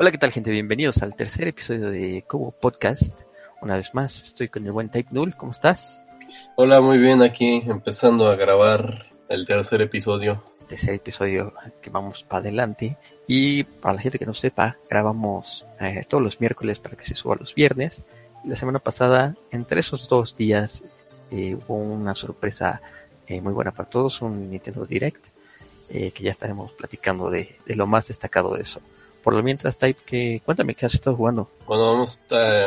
[0.00, 0.52] Hola, ¿qué tal gente?
[0.52, 3.22] Bienvenidos al tercer episodio de Cobo Podcast.
[3.60, 5.34] Una vez más, estoy con el buen Type Null.
[5.34, 6.06] ¿Cómo estás?
[6.54, 10.40] Hola, muy bien, aquí empezando a grabar el tercer episodio.
[10.68, 11.52] Tercer episodio
[11.82, 12.96] que vamos para adelante.
[13.26, 17.16] Y para la gente que no sepa, grabamos eh, todos los miércoles para que se
[17.16, 18.04] suba los viernes.
[18.44, 20.84] La semana pasada, entre esos dos días,
[21.32, 22.82] eh, hubo una sorpresa
[23.26, 25.26] eh, muy buena para todos, un Nintendo Direct,
[25.88, 28.80] que ya estaremos platicando de, de lo más destacado de eso.
[29.28, 31.50] Por lo mientras, Type, que, cuéntame qué has estado jugando.
[31.66, 32.66] Bueno, vamos, eh,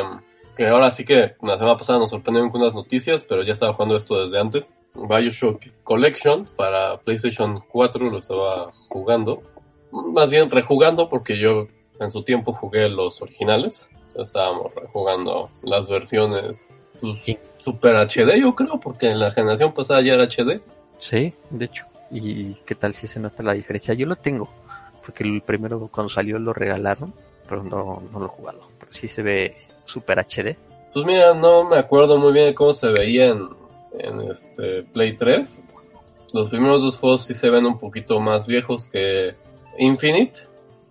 [0.56, 3.72] que ahora sí que la semana pasada nos sorprendieron con unas noticias, pero ya estaba
[3.72, 4.72] jugando esto desde antes.
[4.94, 9.42] Bioshock Collection para PlayStation 4 lo estaba jugando.
[9.90, 11.66] Más bien rejugando porque yo
[11.98, 13.90] en su tiempo jugué los originales.
[14.14, 16.68] Estábamos rejugando las versiones
[17.00, 17.38] pues.
[17.58, 20.60] Super HD yo creo, porque en la generación pasada ya era HD.
[21.00, 21.86] Sí, de hecho.
[22.12, 23.94] ¿Y qué tal si se nota la diferencia?
[23.94, 24.48] Yo lo tengo,
[25.04, 27.12] porque el primero cuando salió lo regalaron,
[27.48, 28.60] pero no, no lo he jugado.
[28.78, 30.56] Pero sí se ve super HD.
[30.92, 33.48] Pues mira, no me acuerdo muy bien de cómo se veía en,
[33.98, 35.62] en este Play 3.
[36.32, 39.34] Los primeros dos juegos sí se ven un poquito más viejos que
[39.78, 40.40] Infinite.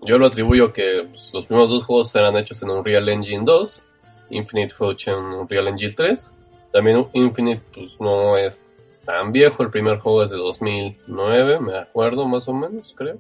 [0.02, 3.84] Yo lo atribuyo que pues, los primeros dos juegos eran hechos en Unreal Engine 2.
[4.32, 6.34] Infinite fue hecho en Unreal Engine 3.
[6.72, 8.66] También Infinite pues no es
[9.06, 9.64] tan viejo.
[9.64, 13.18] El primer juego es de 2009, me acuerdo más o menos, creo.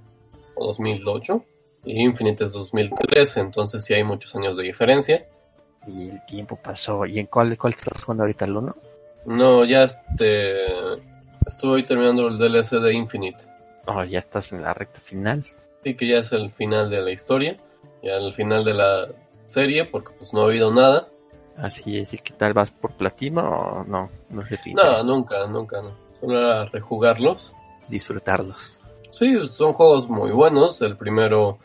[0.62, 1.44] O 2008.
[1.84, 5.26] Y Infinite es 2013, entonces sí hay muchos años de diferencia.
[5.88, 7.06] Y el tiempo pasó.
[7.06, 8.46] ¿Y en cuál, cuál estás jugando ahorita?
[8.46, 8.76] ¿El 1?
[9.26, 10.56] No, ya este.
[11.48, 13.46] Estoy terminando el DLC de Infinite.
[13.88, 15.44] Oh, ya estás en la recta final.
[15.84, 17.58] Sí, que ya es el final de la historia.
[18.04, 19.08] Ya el final de la
[19.48, 21.08] serie, porque pues no ha habido nada.
[21.58, 22.14] Así es.
[22.14, 22.54] ¿Y qué tal?
[22.54, 24.10] ¿Vas por platino o no?
[24.30, 24.58] No sé.
[24.58, 25.96] tu No, nunca, nunca, no.
[26.20, 27.54] Solo era rejugarlos.
[27.88, 28.80] Disfrutarlos.
[29.12, 30.82] Sí, son juegos muy buenos.
[30.82, 31.60] El primero,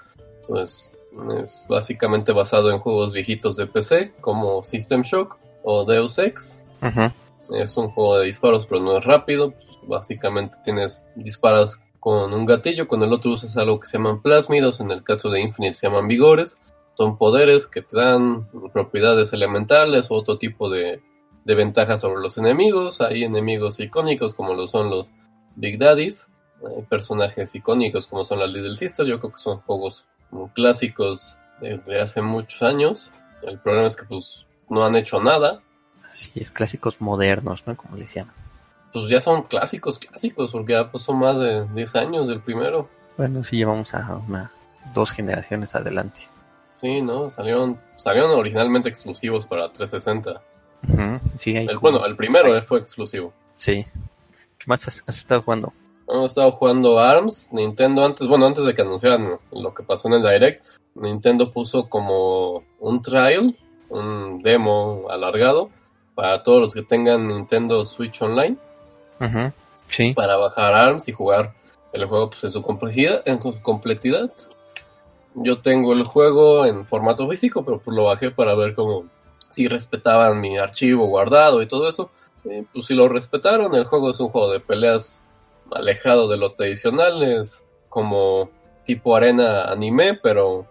[0.49, 0.93] pues,
[1.41, 6.61] es básicamente basado en juegos viejitos de PC, como System Shock o Deus Ex.
[7.51, 9.53] Es un juego de disparos, pero no es rápido.
[9.53, 14.21] Pues, básicamente tienes disparas con un gatillo, con el otro usas algo que se llaman
[14.21, 14.81] plásmidos.
[14.81, 16.59] En el caso de Infinite se llaman vigores.
[16.95, 21.01] Son poderes que te dan propiedades elementales o otro tipo de,
[21.45, 23.01] de ventajas sobre los enemigos.
[23.01, 25.09] Hay enemigos icónicos como lo son los
[25.55, 26.27] Big Daddies.
[26.65, 29.09] Hay personajes icónicos como son las Little Sisters.
[29.09, 33.11] Yo creo que son juegos muy clásicos de hace muchos años.
[33.43, 35.61] El problema es que pues no han hecho nada.
[36.13, 36.51] Así es.
[36.51, 37.77] Clásicos modernos, ¿no?
[37.77, 38.31] Como decían.
[38.93, 42.89] pues ya son clásicos, clásicos, porque ya pasó más de 10 años del primero.
[43.19, 44.51] Bueno, sí llevamos a una
[44.95, 46.21] dos generaciones adelante.
[46.75, 47.31] Sí, ¿no?
[47.31, 50.43] Salieron, salieron originalmente exclusivos para 360.
[50.89, 53.33] Ujú, Sí, hay El, bueno, el primero fue exclusivo.
[53.55, 53.85] Sí.
[54.59, 55.73] ¿Qué más has, has estado jugando?
[56.09, 60.15] Hemos estado jugando ARMS, Nintendo antes, bueno, antes de que anunciaran lo que pasó en
[60.15, 63.57] el Direct, Nintendo puso como un trial,
[63.89, 65.71] un demo alargado
[66.15, 68.57] para todos los que tengan Nintendo Switch Online.
[69.21, 69.53] Ujú,
[69.89, 70.13] Sí.
[70.15, 71.55] para bajar ARMS y jugar
[71.93, 74.31] el juego pues, en su complejidad, en su completidad.
[75.35, 79.05] Yo tengo el juego en formato físico, pero pues lo bajé para ver cómo
[79.49, 82.11] si respetaban mi archivo guardado y todo eso.
[82.45, 85.23] Y, pues si lo respetaron, el juego es un juego de peleas
[85.73, 88.51] alejado de lo tradicional, es como
[88.85, 90.67] tipo arena anime, pero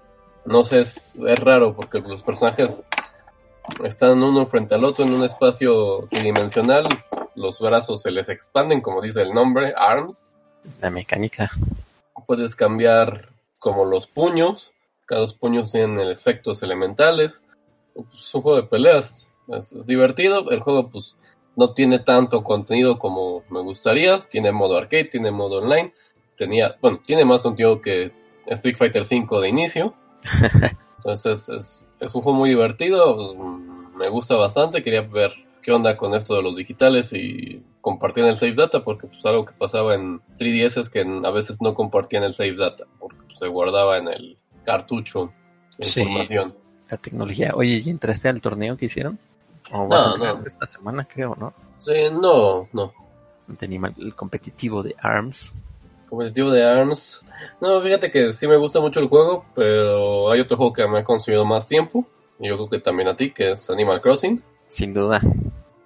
[0.46, 2.86] no sé, es, es raro porque los personajes
[3.84, 6.84] están uno frente al otro en un espacio tridimensional,
[7.36, 10.38] los brazos se les expanden, como dice el nombre, ARMS.
[10.82, 11.52] La mecánica.
[12.26, 13.30] Puedes cambiar
[13.60, 14.72] como los puños,
[15.06, 17.44] cada dos puños tienen efectos elementales.
[18.14, 20.50] Es un juego de peleas, es, es divertido.
[20.50, 21.16] El juego, pues,
[21.56, 24.20] no tiene tanto contenido como me gustaría.
[24.20, 25.94] Tiene modo arcade, tiene modo online.
[26.38, 28.12] Tenía, bueno, tiene más contenido que
[28.48, 29.94] Street Fighter V de inicio.
[30.98, 35.96] Entonces es, es un juego muy divertido, mm, me gusta bastante, quería ver qué onda
[35.98, 39.96] con esto de los digitales y compartían el save data, porque pues algo que pasaba
[39.96, 43.98] en 3DS es que a veces no compartían el save data, porque pues, se guardaba
[43.98, 45.32] en el cartucho
[45.78, 46.02] la Sí.
[46.02, 46.56] información.
[46.90, 47.52] La tecnología.
[47.56, 49.18] Oye, ¿y entraste al torneo que hicieron?
[49.72, 50.46] ¿O vas No, a entrar no.
[50.48, 51.54] esta semana, creo, no?
[51.80, 52.94] Sí, no, no.
[53.58, 55.54] Tenía el competitivo de ARMS.
[56.10, 57.24] Competitivo de ARMS.
[57.62, 61.00] No, fíjate que sí me gusta mucho el juego, pero hay otro juego que me
[61.00, 62.06] ha consumido más tiempo.
[62.40, 64.42] Y yo creo que también a ti, que es Animal Crossing.
[64.68, 65.22] Sin duda.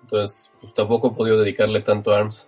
[0.04, 2.48] Entonces, pues tampoco he podido dedicarle tanto a ARMS.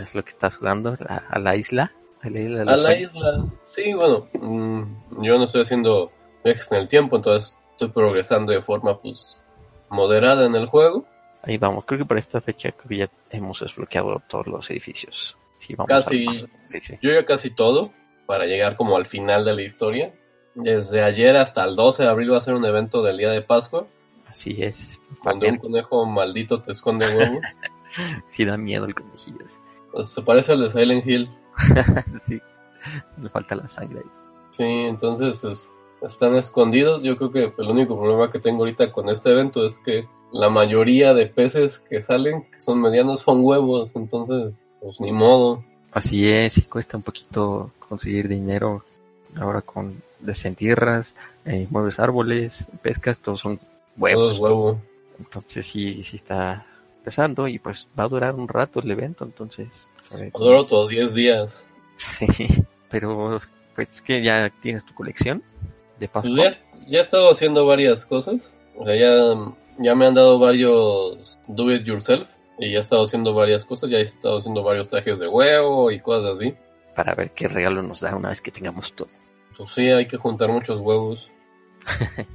[0.00, 0.96] Es lo que estás jugando.
[1.00, 1.92] la- a la isla.
[2.22, 3.46] A la isla A la.
[3.62, 6.12] Sí, bueno, mm, yo no estoy haciendo
[6.44, 9.41] viajes en el tiempo, entonces estoy progresando de forma pues
[9.92, 11.06] moderada en el juego.
[11.42, 11.84] Ahí vamos.
[11.84, 15.36] Creo que para esta fecha creo que ya hemos desbloqueado todos los edificios.
[15.60, 16.26] Sí, vamos Casi.
[16.26, 16.94] al- Sí, sí.
[17.02, 17.92] Yo ya casi todo
[18.26, 20.12] para llegar como al final de la historia.
[20.54, 23.42] Desde ayer hasta el 12 de abril va a ser un evento del día de
[23.42, 23.86] Pascua.
[24.28, 25.00] Así es.
[25.22, 27.40] Cuando un conejo maldito te esconde huevo.
[28.28, 29.44] sí da miedo el conejillo.
[29.92, 31.28] Pues se parece al de Silent Hill.
[32.24, 32.40] sí,
[33.20, 34.10] le falta la sangre ahí.
[34.50, 35.72] Sí, entonces es-
[36.02, 37.02] están escondidos.
[37.02, 40.48] Yo creo que el único problema que tengo ahorita con este evento es que la
[40.50, 43.90] mayoría de peces que salen, que son medianos, son huevos.
[43.94, 45.64] Entonces, pues ni modo.
[45.92, 48.82] Así es, y cuesta un poquito conseguir dinero
[49.38, 51.14] ahora con desentierras,
[51.44, 53.60] eh, mueves árboles, pescas, todos son
[53.96, 54.34] huevos.
[54.34, 54.80] es huevo.
[55.18, 56.66] Entonces sí, sí está
[57.04, 59.86] pesando y pues va a durar un rato el evento, entonces.
[60.12, 61.66] eh, Duró otros 10 días.
[61.96, 62.26] Sí,
[62.90, 63.40] pero
[63.76, 65.42] pues es que ya tienes tu colección
[66.02, 66.50] de Pues Pascua.
[66.50, 66.58] ya,
[66.88, 68.52] ya he estado haciendo varias cosas.
[68.76, 69.34] O sea, ya,
[69.78, 72.28] ya me han dado varios do it yourself.
[72.58, 73.90] Y ya he estado haciendo varias cosas.
[73.90, 76.54] Ya he estado haciendo varios trajes de huevo y cosas así.
[76.94, 79.08] para ver qué regalo nos da una vez que tengamos todo.
[79.56, 81.30] Pues sí, hay que juntar muchos huevos.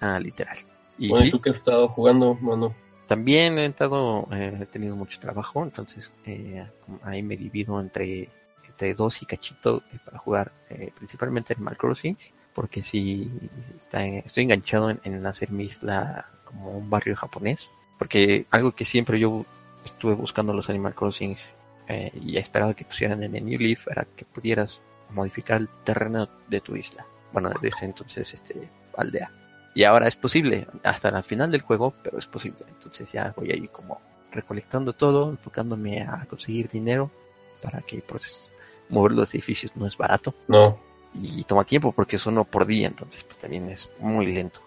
[0.00, 0.56] Ah, literal.
[0.98, 2.74] Y Bueno, ¿y sí, tú qué has estado jugando, mano?
[3.06, 6.64] también he estado, eh, he tenido mucho trabajo, entonces eh,
[7.02, 8.30] ahí me divido entre,
[8.66, 12.16] entre dos y cachito eh, para jugar eh, principalmente Animal Crossing,
[12.54, 13.30] porque sí
[14.24, 19.18] estoy enganchado en, en hacer mi isla como un barrio japonés, porque algo que siempre
[19.18, 19.44] yo
[19.84, 21.36] estuve buscando los Animal Crossing
[21.88, 24.80] eh, y esperaba que pusieran en el New Leaf era que pudieras
[25.10, 27.06] modificar el terreno de tu isla.
[27.32, 29.30] Bueno, desde entonces este aldea.
[29.74, 32.64] Y ahora es posible, hasta el final del juego, pero es posible.
[32.68, 34.00] Entonces ya voy ahí como
[34.32, 37.10] recolectando todo, enfocándome a conseguir dinero
[37.62, 38.50] para que pues
[38.88, 40.78] mover los edificios no es barato No.
[41.14, 44.60] Y toma tiempo porque es uno por día, entonces pues, también es muy lento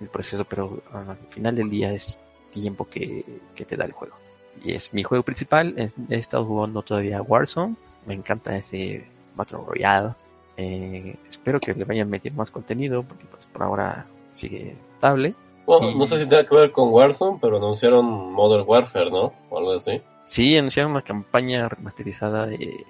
[0.00, 2.18] el proceso, pero al final del día es
[2.50, 4.16] tiempo que, que te da el juego.
[4.64, 7.76] Y es mi juego principal, he, estado jugando todavía Warzone,
[8.06, 9.04] me encanta ese
[9.34, 10.14] Battle Royale,
[10.56, 15.34] eh, espero que le vayan metiendo más contenido porque pues por ahora sigue estable.
[15.66, 19.32] Bueno, Y- no sé si tiene que ver con Warzone, pero anunciaron Modern Warfare, ¿no?
[19.48, 20.00] O algo así.
[20.26, 22.84] Sí, anunciaron una campaña remasterizada de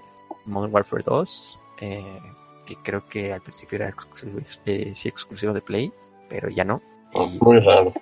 [0.46, 2.20] Modern Warfare 2, eh,
[2.66, 5.92] que creo que al principio era exclusivo, eh, sí, exclusivo de Play,
[6.28, 6.80] pero ya no.
[7.14, 7.92] Y Muy raro.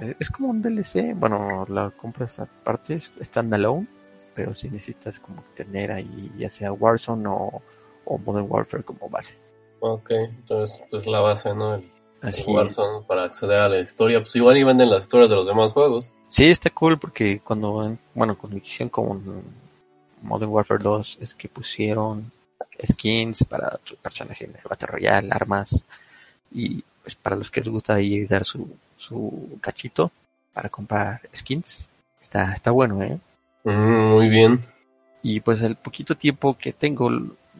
[0.00, 3.86] es, es como un DLC, bueno, la compras aparte, es standalone,
[4.34, 7.62] pero si necesitas como tener ahí ya sea Warzone o,
[8.04, 9.36] o Modern Warfare como base.
[9.80, 11.74] Ok, entonces pues la base, ¿no?
[11.74, 11.90] El,
[12.22, 12.48] Así es.
[12.48, 14.20] Warzone para acceder a la historia.
[14.20, 16.08] Pues igual y venden las historias de los demás juegos.
[16.28, 19.42] Sí, está cool porque cuando, bueno, cuando hicieron con
[20.22, 22.30] Modern Warfare 2 es que pusieron
[22.86, 25.84] skins para tu personaje en el Battle Royale, armas
[26.50, 30.10] y pues para los que les gusta ahí dar su, su cachito
[30.52, 31.88] para comprar skins.
[32.20, 33.18] Está, está bueno, ¿eh?
[33.64, 34.64] Mm, muy bien.
[35.22, 37.10] Y pues el poquito tiempo que tengo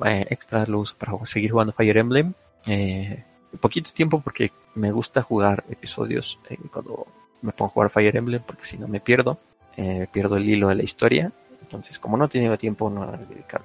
[0.05, 2.33] eh, extra lo uso para seguir jugando Fire Emblem.
[2.67, 3.25] Eh,
[3.61, 7.07] poquito tiempo porque me gusta jugar episodios eh, cuando
[7.43, 9.39] me pongo a jugar Fire Emblem porque si no me pierdo,
[9.77, 11.33] eh, pierdo el hilo de la historia.
[11.61, 13.65] Entonces como no he tenido tiempo, no he dedicado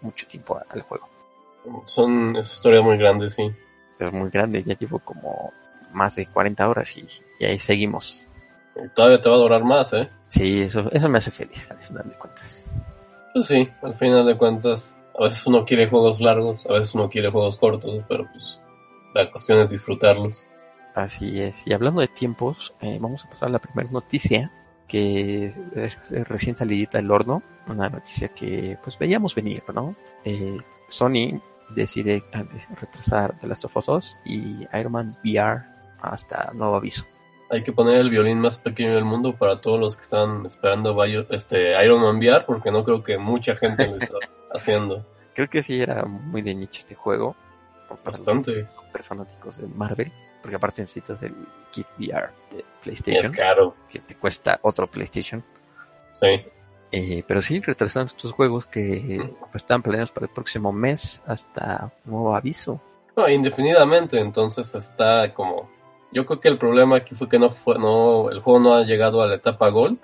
[0.00, 1.08] mucho tiempo al juego.
[1.86, 3.50] Son es historia muy grande, sí.
[3.98, 5.52] Es muy grande, ya llevo como
[5.92, 7.06] más de 40 horas y,
[7.40, 8.26] y ahí seguimos.
[8.76, 10.08] Y todavía te va a durar más, ¿eh?
[10.28, 12.62] Sí, eso, eso me hace feliz al final de cuentas.
[13.32, 17.08] Pues sí, al final de cuentas, a veces uno quiere juegos largos, a veces uno
[17.08, 18.60] quiere juegos cortos, pero pues
[19.14, 20.46] la cuestión es disfrutarlos.
[20.94, 21.66] Así es.
[21.66, 24.50] Y hablando de tiempos, eh, vamos a pasar a la primera noticia,
[24.88, 27.42] que es, recién salidita del horno.
[27.68, 29.96] Una noticia que pues veíamos venir, ¿no?
[30.24, 30.56] Eh,
[30.88, 31.40] Sony
[31.70, 32.44] decide eh,
[32.80, 35.62] retrasar The Last of Us 2 y Iron Man VR
[36.00, 37.04] hasta nuevo aviso.
[37.50, 40.94] Hay que poner el violín más pequeño del mundo para todos los que están esperando
[40.94, 44.14] Bio- este Iron Man VR, porque no creo que mucha gente lo está
[44.52, 45.04] haciendo.
[45.34, 47.36] Creo que sí era muy de nicho este juego.
[47.88, 48.66] para los Bastante.
[49.02, 50.12] fanáticos de Marvel,
[50.46, 51.34] porque aparte necesitas el
[51.72, 53.74] kit VR de Y es PlayStation, caro.
[53.90, 55.42] que te cuesta otro PlayStation.
[56.20, 56.40] Sí.
[56.92, 61.92] Eh, pero sí, retrasaron estos juegos que pues, estaban planeados para el próximo mes hasta
[62.04, 62.80] nuevo aviso.
[63.16, 65.68] No, indefinidamente, entonces está como...
[66.12, 68.84] Yo creo que el problema aquí fue que no fue, no, el juego no ha
[68.84, 69.98] llegado a la etapa Gold.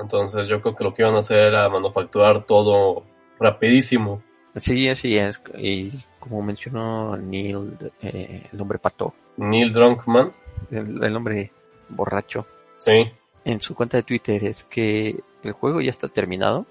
[0.00, 3.04] Entonces yo creo que lo que iban a hacer era manufacturar todo
[3.38, 4.22] rapidísimo.
[4.56, 5.40] Sí, así es.
[5.58, 10.32] Y como mencionó Neil, eh, el hombre pato, Neil Drunkman,
[10.70, 11.50] el, el hombre
[11.88, 12.46] borracho,
[12.78, 13.10] sí.
[13.44, 16.66] en su cuenta de Twitter es que el juego ya está terminado.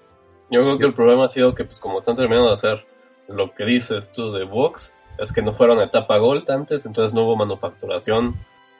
[0.50, 2.86] Yo creo que el problema ha sido que pues como están terminando de hacer
[3.28, 7.14] lo que dices tú de Vox, es que no fueron a etapa Gold antes, entonces
[7.14, 8.34] no hubo manufacturación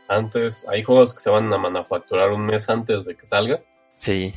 [0.09, 0.67] antes.
[0.69, 3.61] Hay juegos que se van a manufacturar un mes antes de que salga.
[3.95, 4.35] Sí.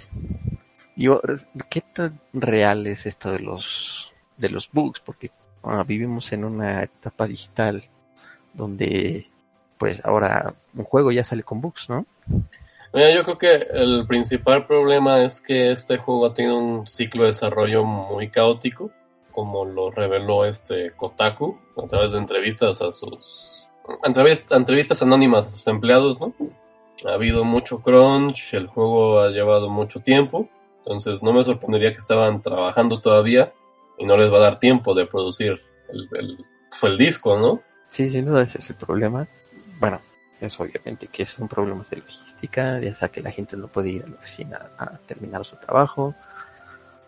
[0.95, 1.21] Yo,
[1.69, 5.00] ¿qué tan real es esto de los de los bugs?
[5.00, 5.32] Porque
[5.63, 7.84] ah, vivimos en una etapa digital
[8.53, 9.27] donde
[9.77, 12.06] pues ahora un juego ya sale con bugs, ¿no?
[12.94, 17.27] Mira, yo creo que el principal problema es que este juego tenido un ciclo de
[17.27, 18.91] desarrollo muy caótico,
[19.32, 23.70] como lo reveló este Kotaku a través de entrevistas a sus
[24.03, 26.34] entrevistas anónimas a sus empleados, ¿no?
[27.06, 32.00] Ha habido mucho crunch, el juego ha llevado mucho tiempo, entonces no me sorprendería que
[32.00, 33.53] estaban trabajando todavía
[33.98, 36.46] y no les va a dar tiempo de producir el, el,
[36.82, 37.62] el disco, ¿no?
[37.89, 39.27] Sí, sin duda ese es el problema.
[39.80, 40.00] Bueno,
[40.39, 44.04] es obviamente que son problemas de logística, ya sea que la gente no puede ir
[44.04, 46.13] a la oficina a terminar su trabajo.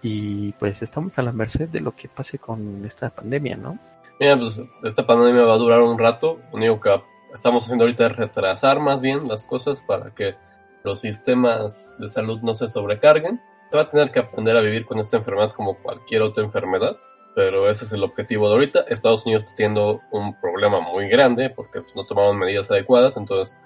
[0.02, 3.78] Y pues estamos a la merced de lo que pase con esta pandemia, ¿no?
[4.20, 6.40] Mira, pues esta pandemia va a durar un rato.
[6.52, 7.02] Lo único que
[7.34, 10.36] estamos haciendo ahorita es retrasar más bien las cosas para que
[10.84, 13.42] los sistemas de salud no se sobrecarguen.
[13.70, 16.98] Se va a tener que aprender a vivir con esta enfermedad como cualquier otra enfermedad
[17.40, 18.80] pero ese es el objetivo de ahorita.
[18.90, 23.58] Estados Unidos está teniendo un problema muy grande porque pues, no tomaron medidas adecuadas, entonces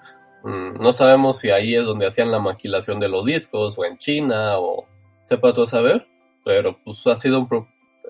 [0.44, 3.98] mmm, no sabemos si ahí es donde hacían la maquilación de los discos o en
[3.98, 4.86] China o
[5.24, 6.06] sepa todo saber,
[6.44, 7.48] pero pues ha sido un...
[7.48, 7.66] Pro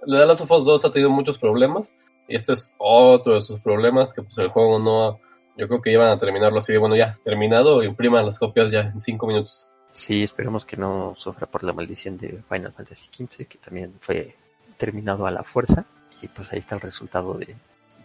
[0.07, 1.95] The Last of Us 2 ha tenido muchos problemas
[2.29, 5.19] y este es otro de sus problemas que pues el juego no...
[5.57, 8.81] Yo creo que iban a terminarlo así de, bueno, ya, terminado, impriman las copias ya
[8.81, 9.71] en 5 minutos.
[9.95, 14.35] Sí, esperemos que no sufra por la maldición de Final Fantasy XV, que también fue
[14.77, 15.87] terminado a la fuerza.
[16.21, 17.55] Y pues ahí está el resultado de,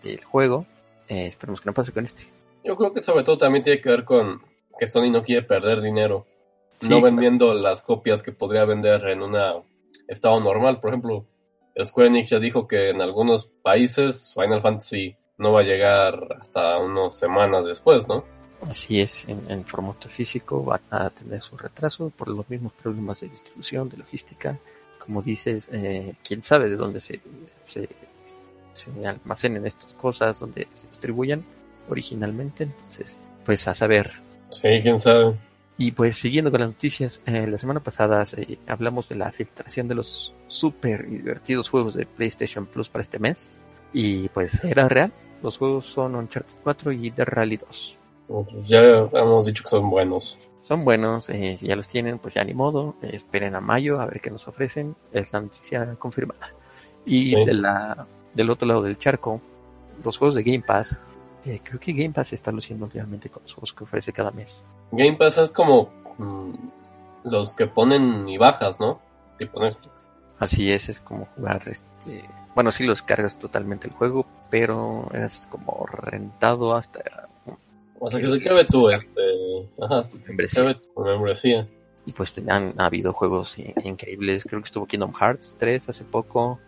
[0.04, 0.68] del juego.
[1.08, 2.28] Eh, esperemos que no pase con este.
[2.64, 4.40] Yo creo que sobre todo también tiene que ver con
[4.78, 6.28] que Sony no quiere perder dinero.
[6.80, 7.60] Sí, no vendiendo claro.
[7.60, 9.36] las copias que podría vender en un
[10.08, 10.80] estado normal.
[10.80, 11.26] Por ejemplo,
[11.84, 16.78] Square Enix ya dijo que en algunos países Final Fantasy no va a llegar hasta
[16.78, 18.24] unas semanas después, ¿no?
[18.68, 23.22] Así es, en, en formato físico va a tener su retraso por los mismos problemas
[23.22, 24.58] de distribución, de logística,
[25.10, 27.20] como dices, eh, quién sabe de dónde se,
[27.66, 27.90] se,
[28.76, 31.44] se, almacenen estas cosas, dónde se distribuyan
[31.90, 32.66] originalmente.
[32.66, 34.12] Entonces, pues a saber.
[34.50, 35.36] Sí, quién sabe.
[35.80, 39.88] Y pues siguiendo con las noticias, eh, la semana pasada eh, hablamos de la filtración
[39.88, 43.56] de los super divertidos juegos de PlayStation Plus para este mes.
[43.94, 45.12] Y pues era real.
[45.42, 47.98] Los juegos son Uncharted 4 y The Rally 2.
[48.30, 50.38] Pues ya hemos dicho que son buenos
[50.70, 54.06] son buenos, eh, ya los tienen, pues ya ni modo, eh, esperen a mayo a
[54.06, 56.52] ver qué nos ofrecen, es la noticia confirmada.
[57.08, 57.44] Y sí.
[57.44, 58.06] de la,
[58.36, 59.42] del otro lado del charco,
[60.04, 60.96] los juegos de Game Pass,
[61.46, 64.64] eh, creo que Game Pass está luciendo últimamente con los juegos que ofrece cada mes.
[64.92, 66.54] Game Pass es como mmm,
[67.24, 69.00] los que ponen y bajas, ¿no?
[69.40, 70.08] Tipo Netflix.
[70.38, 75.48] Así es, es como jugar, este, bueno, sí los cargas totalmente el juego, pero es
[75.50, 77.29] como rentado hasta
[78.00, 79.22] o sea, que se cabe tu, este,
[79.82, 80.82] ajá, membresía.
[80.96, 81.68] tu membresía.
[82.06, 84.44] Y pues han ha habido juegos increíbles.
[84.44, 86.60] Creo que estuvo Kingdom Hearts 3 hace poco.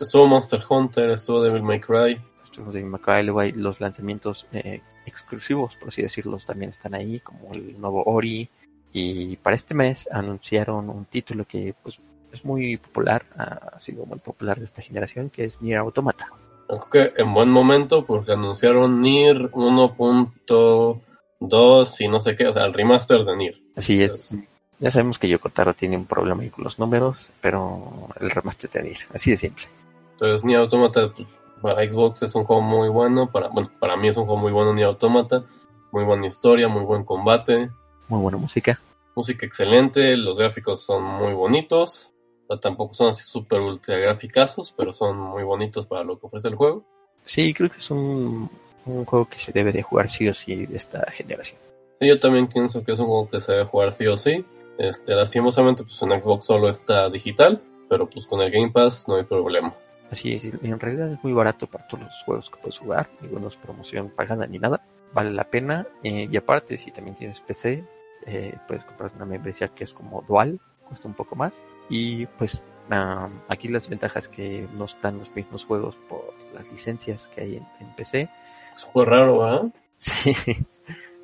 [0.00, 2.20] Estuvo Monster Hunter, estuvo Devil May Cry.
[2.44, 6.94] Estuvo Devil May Cry, luego hay los lanzamientos eh, exclusivos, por así decirlo, también están
[6.94, 8.48] ahí, como el nuevo Ori.
[8.92, 11.98] Y para este mes anunciaron un título que pues
[12.30, 16.30] es muy popular, ha sido muy popular de esta generación, que es Nier Automata
[16.66, 22.64] creo que en buen momento porque anunciaron Nier 1.2 y no sé qué, o sea,
[22.64, 23.60] el remaster de Nier.
[23.76, 24.36] Así es.
[24.78, 28.82] Ya sabemos que Yokotaro tiene un problema ahí con los números, pero el remaster de
[28.82, 29.64] Nier, así de simple.
[30.12, 31.28] Entonces Nier Automata pues,
[31.60, 34.52] para Xbox es un juego muy bueno, para bueno, para mí es un juego muy
[34.52, 35.44] bueno Nier Automata,
[35.90, 37.70] muy buena historia, muy buen combate,
[38.08, 38.80] muy buena música.
[39.14, 42.11] Música excelente, los gráficos son muy bonitos,
[42.60, 46.54] tampoco son así super ultra graficazos, pero son muy bonitos para lo que ofrece el
[46.54, 46.84] juego.
[47.24, 48.50] Sí, creo que es un,
[48.86, 51.58] un juego que se debe de jugar sí o sí de esta generación.
[52.00, 54.44] Sí, yo también pienso que es un juego que se debe jugar sí o sí.
[54.78, 59.16] Este, lastimosamente, pues en Xbox solo está digital, pero pues con el Game Pass no
[59.16, 59.74] hay problema.
[60.10, 63.48] Así es, en realidad es muy barato para todos los juegos que puedes jugar, no
[63.48, 64.82] es promoción pagada ni nada,
[65.14, 65.86] vale la pena.
[66.02, 67.82] Eh, y aparte, si también tienes PC,
[68.26, 71.64] eh, puedes comprar una membresía que es como dual, cuesta un poco más.
[71.92, 77.28] Y pues uh, aquí las ventajas que no están los mismos juegos por las licencias
[77.28, 78.30] que hay en, en PC.
[78.72, 79.60] Es muy raro, ¿ah?
[79.62, 79.70] ¿eh?
[79.98, 80.34] Sí.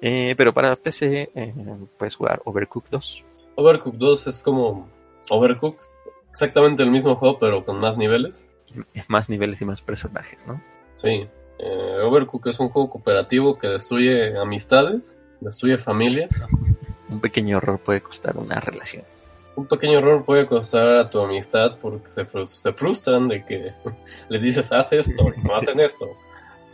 [0.02, 1.54] eh, pero para PC eh,
[1.96, 3.24] puedes jugar Overcooked 2.
[3.54, 4.90] Overcooked 2 es como
[5.30, 5.80] Overcooked,
[6.30, 8.46] exactamente el mismo juego, pero con más niveles.
[9.08, 10.62] Más niveles y más personajes, ¿no?
[10.96, 11.26] Sí.
[11.58, 16.28] Eh, Overcooked es un juego cooperativo que destruye amistades, destruye familias.
[17.08, 19.04] un pequeño error puede costar una relación
[19.58, 23.72] un pequeño error puede costar a tu amistad porque se, se frustran de que
[24.28, 26.06] les dices, haz esto, no hacen esto.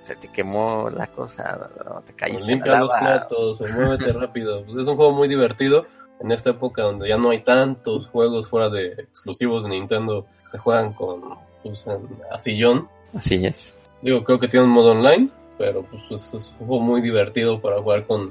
[0.03, 1.71] Se te quemó la cosa,
[2.07, 2.45] te caíste.
[2.45, 4.63] Limpia los platos, o muévete rápido.
[4.65, 5.87] Pues es un juego muy divertido
[6.21, 10.49] en esta época donde ya no hay tantos juegos fuera de exclusivos de Nintendo que
[10.49, 11.23] se juegan con
[11.63, 11.87] pues,
[12.31, 12.87] a sillón.
[13.15, 13.75] Así es.
[14.03, 17.63] Digo, creo que tiene un modo online, pero pues es, es un juego muy divertido
[17.63, 18.31] para jugar con,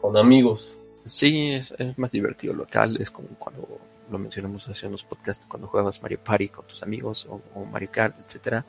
[0.00, 0.76] con amigos.
[1.06, 3.78] Sí, es, es más divertido local, es como cuando
[4.12, 7.88] lo mencionamos hace unos podcasts, cuando juegas Mario Party con tus amigos o, o Mario
[7.90, 8.64] Kart, etcétera,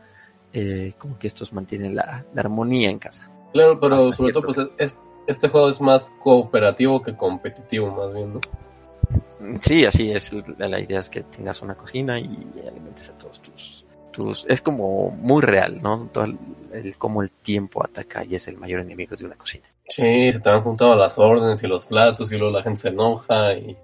[0.54, 3.30] eh, como que estos mantienen la, la armonía en casa.
[3.52, 4.98] Claro, pero Hasta sobre todo, pues es-
[5.28, 8.42] este juego es más cooperativo que competitivo, más bien, ¿no?
[9.62, 10.32] Sí, así es.
[10.58, 12.28] La, la idea es que tengas una cocina y
[12.68, 14.46] alimentes a todos tus, tus.
[14.50, 16.10] Es como muy real, ¿no?
[16.12, 16.38] Todo el,
[16.72, 19.66] el- cómo el tiempo ataca y es el mayor enemigo de una cocina.
[19.88, 22.90] Sí, se te han juntado las órdenes y los platos y luego la gente se
[22.90, 23.78] enoja y...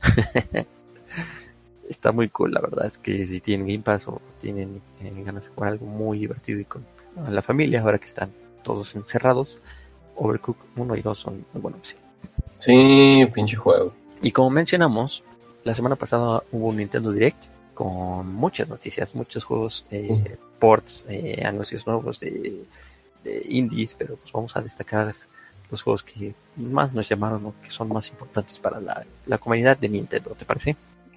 [1.88, 4.80] Está muy cool, la verdad es que si tienen Game Pass o tienen
[5.24, 6.84] ganas de jugar algo muy divertido y con
[7.28, 8.30] la familia, ahora que están
[8.62, 9.58] todos encerrados,
[10.16, 11.80] Overcook 1 y 2 son muy buenos.
[11.88, 11.96] sí.
[12.54, 13.92] Sí, pinche juego.
[14.20, 15.24] Y como mencionamos,
[15.64, 17.42] la semana pasada hubo un Nintendo Direct
[17.74, 22.64] con muchas noticias, muchos juegos, eh, ports, eh, anuncios nuevos de,
[23.24, 25.14] de indies, pero pues vamos a destacar
[25.70, 29.78] los juegos que más nos llamaron o que son más importantes para la, la comunidad
[29.78, 30.76] de Nintendo, ¿te parece?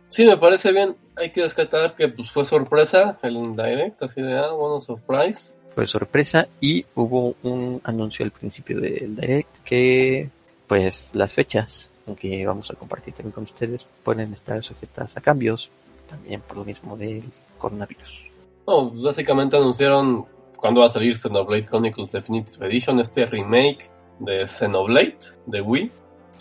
[0.09, 0.95] Sí, me parece bien.
[1.15, 5.55] Hay que descartar que pues fue sorpresa el direct, así de, ah, bueno, surprise.
[5.73, 10.29] Fue sorpresa y hubo un anuncio al principio del Direct que
[10.67, 15.69] pues las fechas que vamos a compartir también con ustedes pueden estar sujetas a cambios,
[16.09, 17.23] también por lo mismo del
[17.57, 18.25] coronavirus.
[18.65, 25.17] No, básicamente anunciaron cuándo va a salir Xenoblade Chronicles Definitive Edition, este remake de Xenoblade
[25.45, 25.91] de Wii.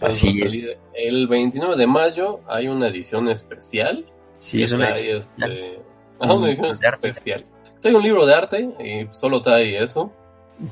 [0.00, 0.76] Que Así es.
[0.94, 4.04] El 29 de mayo hay una edición especial.
[4.40, 5.78] Sí, es una edición este...
[6.20, 7.44] Ajá, una Un edición especial.
[7.80, 10.10] Trae un libro de arte y solo trae eso.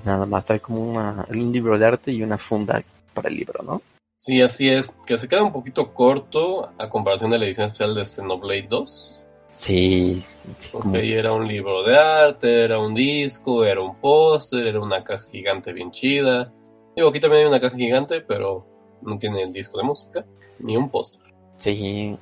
[0.05, 2.83] Nada más trae como una, un libro de arte y una funda
[3.15, 3.83] para el libro, ¿no?
[4.17, 7.95] Sí, así es, que se queda un poquito corto a comparación de la edición especial
[7.95, 9.19] de Xenoblade 2.
[9.57, 10.23] Sí,
[10.59, 14.67] sí, Porque como- ahí era un libro de arte, era un disco, era un póster,
[14.67, 16.53] era una caja gigante bien chida.
[16.95, 18.65] Digo, aquí también hay una caja gigante, pero
[19.03, 20.25] no tiene el disco de música,
[20.59, 21.23] ni un póster.
[21.59, 22.17] sí,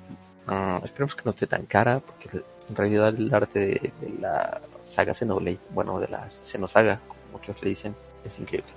[0.46, 4.60] ah, esperemos que no esté tan cara, porque en realidad el arte de, de la
[4.88, 8.70] saga Xenoblade, bueno, de la Xenosaga, como muchos le dicen, es increíble.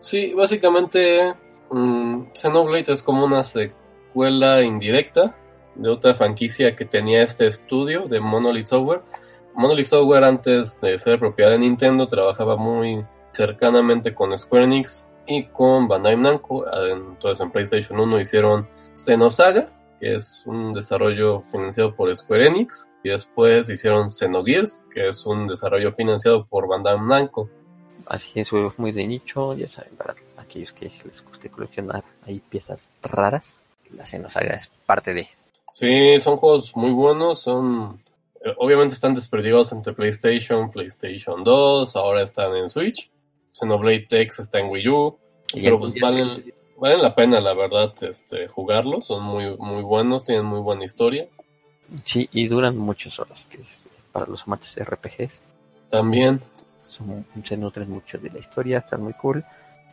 [0.00, 1.34] Sí, básicamente
[1.70, 5.36] mm, Xenoblade es como una secuela indirecta
[5.74, 9.02] de otra franquicia que tenía este estudio de Monolith Software.
[9.54, 15.44] Monolith Software antes de ser propiedad de Nintendo trabajaba muy cercanamente con Square Enix y
[15.44, 16.66] con Bandai Namco.
[16.72, 23.10] Entonces en PlayStation 1 hicieron Xenosaga, que es un desarrollo financiado por Square Enix, y
[23.10, 27.48] después hicieron Xenogears, que es un desarrollo financiado por Bandai Namco.
[28.06, 32.40] Así es, juegos muy de nicho, ya saben, para aquellos que les guste coleccionar ahí
[32.40, 33.64] piezas raras,
[33.94, 35.28] la Xenosaga es parte de.
[35.70, 38.00] Sí, son juegos muy buenos, son
[38.44, 43.10] eh, obviamente están desperdigados entre PlayStation, PlayStation 2, ahora están en Switch.
[43.52, 45.18] Xenoblade X está en Wii U,
[45.54, 50.24] Y pero pues valen, valen la pena la verdad este jugarlos, son muy muy buenos,
[50.24, 51.28] tienen muy buena historia.
[52.04, 53.58] Sí, y duran muchas horas, que
[54.12, 55.40] para los amantes de RPGs
[55.88, 56.40] También,
[56.84, 59.44] son, se nutren mucho de la historia, están muy cool.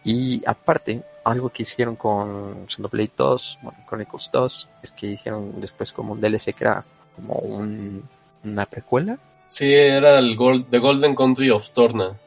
[0.04, 5.92] Y aparte, algo que hicieron con Xenoblade 2, bueno, Chronicles 2, es que hicieron después
[5.92, 8.08] como un DLC que era como un,
[8.44, 9.18] una precuela
[9.48, 12.18] sí era el Gold, The Golden Country of Torna.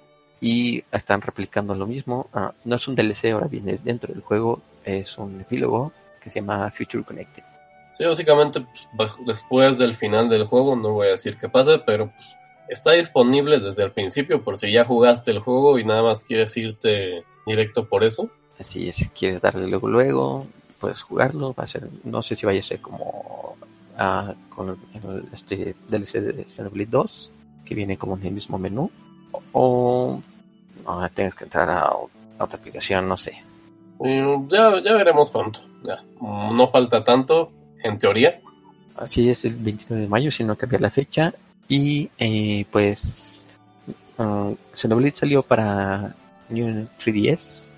[0.40, 2.28] Y están replicando lo mismo.
[2.32, 6.40] Ah, no es un DLC, ahora viene dentro del juego, es un epílogo que se
[6.40, 7.42] llama Future Connected.
[7.96, 8.64] Sí, básicamente
[8.96, 12.26] pues, después del final del juego, no voy a decir qué pasa, pero pues,
[12.68, 16.56] está disponible desde el principio por si ya jugaste el juego y nada más quieres
[16.56, 18.30] irte directo por eso.
[18.58, 20.46] Así es, si quieres darle luego luego,
[20.78, 23.56] puedes jugarlo, va a ser, no sé si vaya a ser como
[23.98, 27.30] ah, con el- este DLC de Xenoblade 2,
[27.66, 28.90] que viene como en el mismo menú,
[29.52, 30.20] o
[30.86, 31.94] ah, tengas que entrar a, a
[32.38, 33.42] otra aplicación, no sé.
[34.02, 35.60] Y ya, ya veremos pronto.
[35.82, 36.02] Ya.
[36.20, 38.40] No falta tanto, en teoría.
[38.96, 41.32] Así es el 29 de mayo, si no cambia la fecha,
[41.68, 43.44] y eh, pues
[44.18, 46.14] ah, Xenoblade salió para
[46.48, 47.70] New 3DS,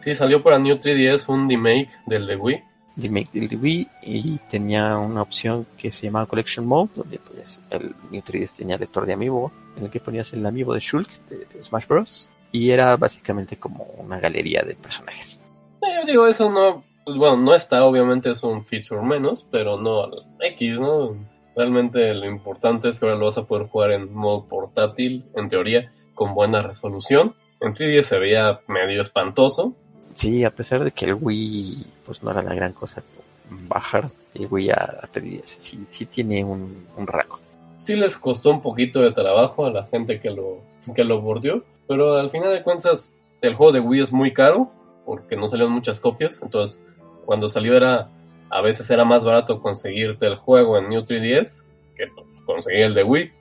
[0.00, 2.64] Sí, salió para New 3DS un remake del de Wii.
[3.02, 7.94] Remake del Wii y tenía una opción que se llamaba Collection Mode, donde pues el
[8.10, 11.62] New 3DS tenía lector de amiibo, en el que ponías el amiibo de Shulk de,
[11.62, 12.28] Smash Bros.
[12.52, 15.40] Y era básicamente como una galería de personajes.
[15.82, 16.82] Eh, digo, eso no.
[17.04, 21.16] pues, bueno, no está, obviamente es un feature menos, pero no al X, ¿no?
[21.54, 25.48] Realmente lo importante es que ahora lo vas a poder jugar en modo portátil, en
[25.48, 27.34] teoría, con buena resolución.
[27.60, 29.74] En 3DS se veía medio espantoso.
[30.20, 33.02] Sí, a pesar de que el Wii pues no era la gran cosa,
[33.48, 37.38] bajar el Wii a, a 3DS sí, sí tiene un, un rango.
[37.78, 40.58] Sí les costó un poquito de trabajo a la gente que lo,
[40.94, 44.70] que lo bordeó, pero al final de cuentas el juego de Wii es muy caro
[45.06, 46.42] porque no salieron muchas copias.
[46.42, 46.82] Entonces,
[47.24, 48.10] cuando salió era
[48.50, 51.62] a veces era más barato conseguirte el juego en New 3DS
[51.96, 52.08] que
[52.44, 53.32] conseguir el de Wii.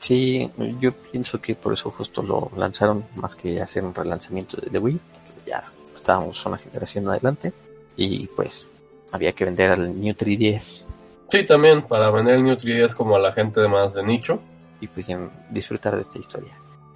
[0.00, 4.78] Sí, yo pienso que por eso justo lo lanzaron más que hacer un relanzamiento de
[4.78, 4.98] Wii.
[5.46, 5.62] Ya
[6.02, 7.52] estábamos una generación adelante
[7.96, 8.66] y pues
[9.12, 10.84] había que vender al New 3DS.
[11.30, 14.40] Sí, también para vender el New 3DS como a la gente de más de nicho.
[14.80, 15.06] Y pues
[15.50, 16.52] disfrutar de esta historia.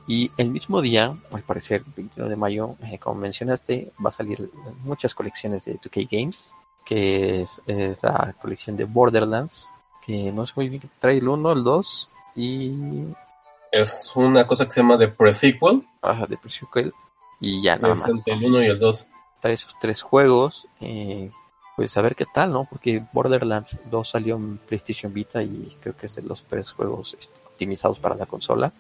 [0.08, 4.50] Y el mismo día, al parecer, 21 de mayo, eh, como mencionaste, va a salir
[4.82, 6.52] muchas colecciones de 2K Games,
[6.84, 7.62] que es,
[8.02, 9.68] la colección de Borderlands,
[10.04, 13.04] que no sé muy bien trae el 1, el 2 y...
[13.70, 15.86] Es una cosa que se llama de Pre-Sequel.
[16.02, 16.92] Ajá, de Pre-Sequel.
[17.40, 18.22] Y ya nada más.
[18.26, 19.06] El 1 y el 2.
[19.40, 20.66] Trae esos tres juegos.
[20.80, 21.30] Eh,
[21.76, 22.66] pues a ver qué tal, ¿no?
[22.68, 27.14] Porque Borderlands 2 salió en PlayStation Vita y creo que es de los tres juegos
[27.18, 28.72] este, optimizados para la consola.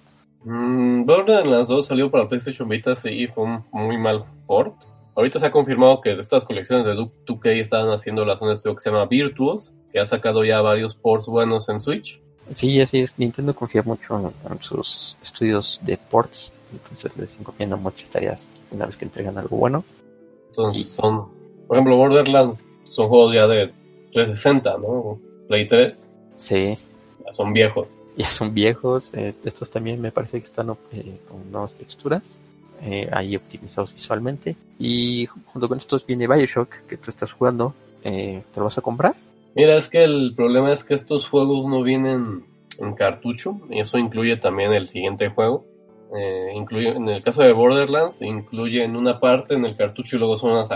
[0.44, 4.74] Mm, Borderlands 2 salió para PlayStation Vita, sí, fue un muy mal port.
[5.14, 8.56] Ahorita se ha confirmado que de estas colecciones de 2K estaban haciendo la zona de
[8.56, 12.20] estudio que se llama Virtuos, que ha sacado ya varios ports buenos en Switch.
[12.54, 13.14] Sí, así es.
[13.18, 18.96] Nintendo confía mucho en, sus estudios de ports, entonces les encomienda muchas tareas una vez
[18.96, 19.84] que entregan algo bueno.
[20.48, 21.28] Entonces son,
[21.66, 23.72] por ejemplo, Borderlands son juegos ya de
[24.12, 25.18] 360, ¿no?
[25.48, 26.08] Play 3.
[26.36, 26.78] Sí.
[27.24, 27.96] Ya son viejos.
[28.16, 29.12] Ya son viejos.
[29.12, 32.40] Eh, estos también me parece que están eh, con nuevas texturas.
[32.80, 34.56] Eh, ahí optimizados visualmente.
[34.78, 37.74] Y junto con estos viene Bioshock, que tú estás jugando.
[38.02, 39.16] ¿Te lo vas a comprar?
[39.54, 42.46] Mira, es que el problema es que estos juegos no vienen
[42.78, 43.60] en cartucho.
[43.68, 45.66] Y eso incluye también el siguiente juego.
[46.54, 50.38] Incluye, en el caso de Borderlands, incluye en una parte en el cartucho y luego
[50.38, 50.70] son unas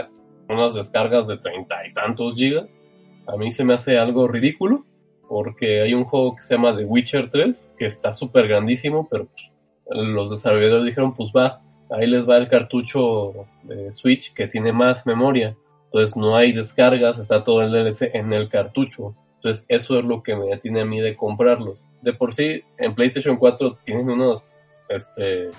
[0.49, 2.81] unas descargas de treinta y tantos gigas.
[3.27, 4.85] A mí se me hace algo ridículo
[5.29, 9.27] porque hay un juego que se llama The Witcher 3 que está súper grandísimo, pero
[9.27, 9.53] pues,
[9.91, 15.07] los desarrolladores dijeron pues va, ahí les va el cartucho de Switch que tiene más
[15.07, 15.57] memoria.
[15.87, 19.15] Entonces no hay descargas, está todo el DLC en el cartucho.
[19.37, 21.85] Entonces eso es lo que me tiene a mí de comprarlos.
[22.03, 24.55] De por sí, en PlayStation 4 tienen unos,
[24.91, 25.51] este,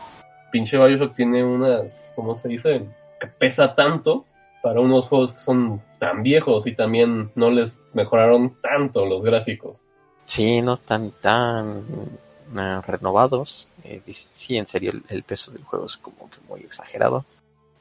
[0.52, 2.86] pinche Bioshock tiene unas, ¿cómo se dice?
[3.20, 4.26] Que pesa tanto
[4.62, 9.82] para unos juegos que son tan viejos y también no les mejoraron tanto los gráficos.
[10.28, 13.67] Sí, no están tan uh, renovados.
[13.84, 17.26] Eh, sí, en serio, el, peso del juego es como que muy exagerado.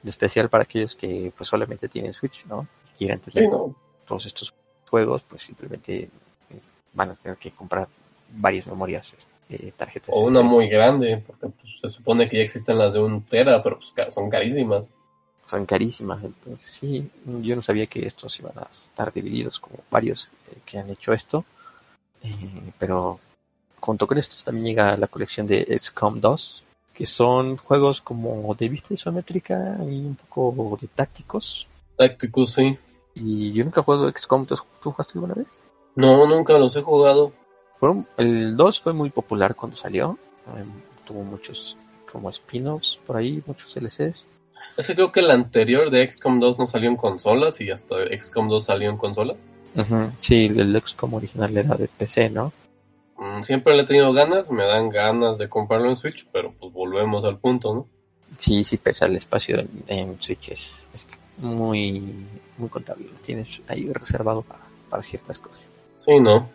[0.02, 2.66] En especial para aquellos que pues solamente tienen Switch, ¿no?
[2.96, 3.50] Quieren tener
[4.06, 4.54] todos estos
[4.88, 6.08] juegos, pues simplemente eh,
[6.94, 7.86] van a tener que comprar
[8.32, 9.12] varias memorias,
[9.50, 10.14] eh, tarjetas.
[10.14, 13.62] O una muy grande, porque pues, se supone que ya existen las de un tera,
[13.62, 14.92] pero pues, son carísimas
[15.50, 16.22] son carísimas.
[16.22, 17.10] Entonces, sí,
[17.42, 21.12] yo no sabía que estos iban a estar divididos como varios eh, que han hecho
[21.12, 21.44] esto.
[22.22, 23.18] Eh, pero
[23.80, 26.62] junto con estos también llega la colección de XCOM 2,
[26.94, 31.66] que son juegos como de vista isométrica y un poco de tácticos.
[31.96, 32.78] Tácticos, sí.
[33.14, 35.60] Y yo nunca he jugado XCOM, ¿tú jugaste alguna vez?
[35.96, 37.32] No, nunca los he jugado.
[38.16, 40.18] El 2 fue muy popular cuando salió.
[40.48, 40.64] Eh,
[41.06, 41.76] tuvo muchos
[42.10, 44.26] como spin-offs por ahí, muchos LCs.
[44.76, 48.48] Ese creo que el anterior de XCOM 2 no salió en consolas y hasta XCOM
[48.48, 49.44] 2 salió en consolas.
[50.20, 52.52] Sí, el XCOM original era de PC, ¿no?
[53.20, 56.72] Mm, siempre le he tenido ganas, me dan ganas de comprarlo en Switch, pero pues
[56.72, 57.86] volvemos al punto, ¿no?
[58.38, 60.88] Sí, sí pesa el espacio en, Switch, es,
[61.36, 62.02] muy,
[62.56, 65.62] muy contable, lo tienes ahí reservado para, ciertas cosas.
[65.98, 66.48] Sí, ¿no?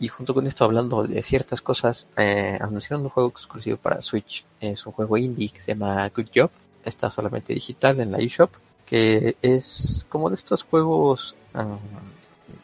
[0.00, 4.44] Y junto con esto, hablando de ciertas cosas, eh, anunciaron un juego exclusivo para Switch.
[4.60, 6.50] Es un juego indie que se llama Good Job
[6.84, 8.50] está solamente digital en la eShop,
[8.86, 11.78] que es como de estos juegos um,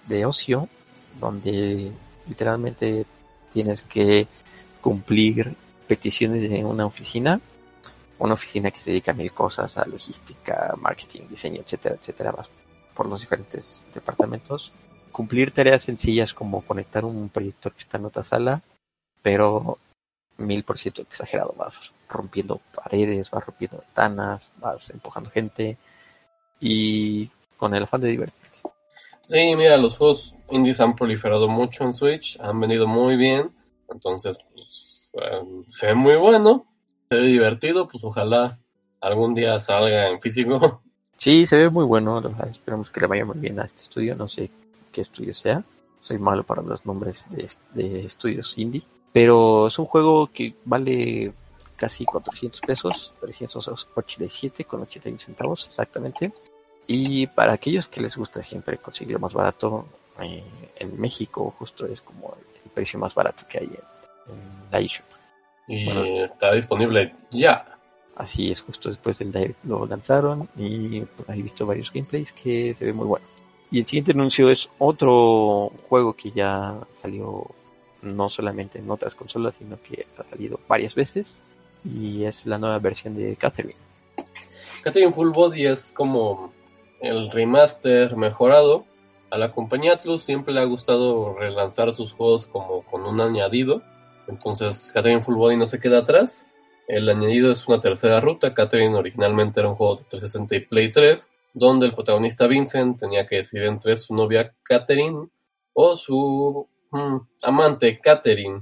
[0.09, 0.69] de ocio,
[1.21, 1.93] donde
[2.29, 3.07] literalmente
[3.53, 4.27] tienes que
[4.81, 5.55] cumplir
[5.87, 7.41] peticiones de una oficina,
[8.19, 12.35] una oficina que se dedica a mil cosas, a logística, marketing, diseño, etcétera, etcétera,
[12.95, 14.73] por los diferentes departamentos.
[15.17, 18.61] Cumplir tareas sencillas como conectar un proyector que está en otra sala,
[19.23, 19.79] pero
[20.37, 25.79] mil por ciento exagerado, vas rompiendo paredes, vas rompiendo ventanas, vas empujando gente
[26.61, 28.59] y con el afán de divertirte.
[29.21, 33.51] Sí, mira, los juegos indies han proliferado mucho en Switch, han venido muy bien,
[33.89, 36.67] entonces pues, em, se ve muy bueno,
[37.09, 38.59] se ve divertido, pues ojalá
[39.01, 40.83] algún día salga en físico.
[41.17, 44.29] Sí, se ve muy bueno, esperamos que le vaya muy bien a este estudio, no
[44.29, 44.51] sé
[44.97, 45.63] qué estudio sea,
[46.01, 48.83] soy malo para los nombres de, de estudios indie
[49.17, 51.33] pero es un juego que vale
[51.75, 56.35] casi 400 pesos, 387 con 81 centavos exactamente.
[56.87, 59.87] Y para aquellos que les gusta siempre conseguir más barato,
[60.21, 60.45] eh,
[60.79, 63.71] en México justo es como el precio más barato que hay
[64.29, 65.07] en, la eShop.
[65.67, 67.75] Y está disponible ya.
[68.17, 72.85] Así es, justo después del Direct lo lanzaron y he visto varios gameplays que se
[72.85, 73.25] ve muy bueno.
[73.71, 77.47] Y el siguiente anuncio es otro juego que ya salió
[78.03, 81.43] no solamente en otras consolas, sino que ha salido varias veces
[81.85, 83.77] y es la nueva versión de Catherine.
[84.83, 86.53] Catherine Full Body es como
[87.01, 88.85] el remaster mejorado.
[89.31, 93.83] A la compañía Atlus siempre le ha gustado relanzar sus juegos como con un añadido.
[94.29, 96.47] Entonces Catherine Full Body no se queda atrás.
[96.89, 98.55] El añadido es una tercera ruta.
[98.55, 103.27] Catherine originalmente era un juego de 360 y Play 3, donde el protagonista Vincent tenía
[103.27, 105.29] que decidir entre su novia Catherine
[105.73, 108.61] o su mm, amante Catherine.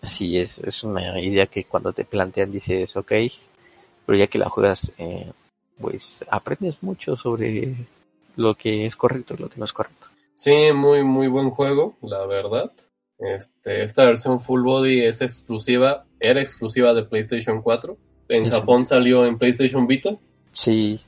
[0.00, 3.12] Así es, es una idea que cuando te plantean dices, ok,
[4.04, 5.30] pero ya que la juegas, eh,
[5.80, 7.76] pues aprendes mucho sobre
[8.34, 10.08] lo que es correcto y lo que no es correcto.
[10.34, 12.72] Sí, muy, muy buen juego, la verdad.
[13.18, 17.96] Este, esta versión Full Body es exclusiva, era exclusiva de PlayStation 4.
[18.30, 20.16] En Japón salió en PlayStation Vita.
[20.52, 21.00] Sí,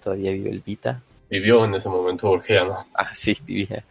[0.00, 1.00] todavía vive el Vita.
[1.30, 2.86] Vivió en ese momento porque ya no.
[2.94, 3.84] Ah, sí, vivía.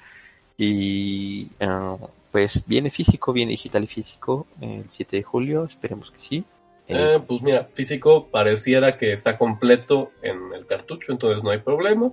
[0.57, 1.97] Y ah,
[2.31, 6.43] pues viene físico, viene digital y físico el 7 de julio, esperemos que sí.
[6.87, 12.11] Eh, pues mira, físico pareciera que está completo en el cartucho, entonces no hay problema.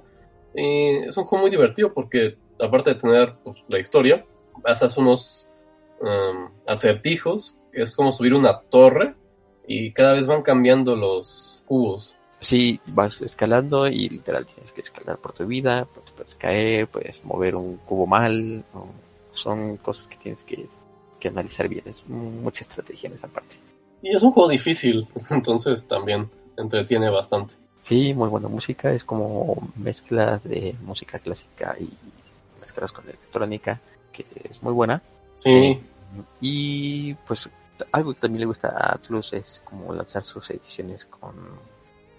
[0.54, 4.24] Y es un juego muy divertido porque aparte de tener pues, la historia,
[4.64, 5.46] haces unos
[6.00, 9.14] um, acertijos, es como subir una torre
[9.66, 12.14] y cada vez van cambiando los cubos.
[12.44, 17.24] Sí, vas escalando y literal tienes que escalar por tu vida, pues, puedes caer, puedes
[17.24, 18.62] mover un cubo mal,
[19.33, 20.68] son cosas que tienes que,
[21.18, 23.57] que analizar bien, es mucha estrategia en esa parte.
[24.02, 26.28] Y es un juego difícil, entonces también
[26.59, 27.54] entretiene bastante.
[27.80, 31.88] Sí, muy buena música, es como mezclas de música clásica y
[32.61, 33.80] mezclas con electrónica,
[34.12, 35.00] que es muy buena.
[35.33, 35.80] Sí.
[36.40, 37.48] y pues
[37.90, 41.33] algo que también le gusta a Atlus es como lanzar sus ediciones con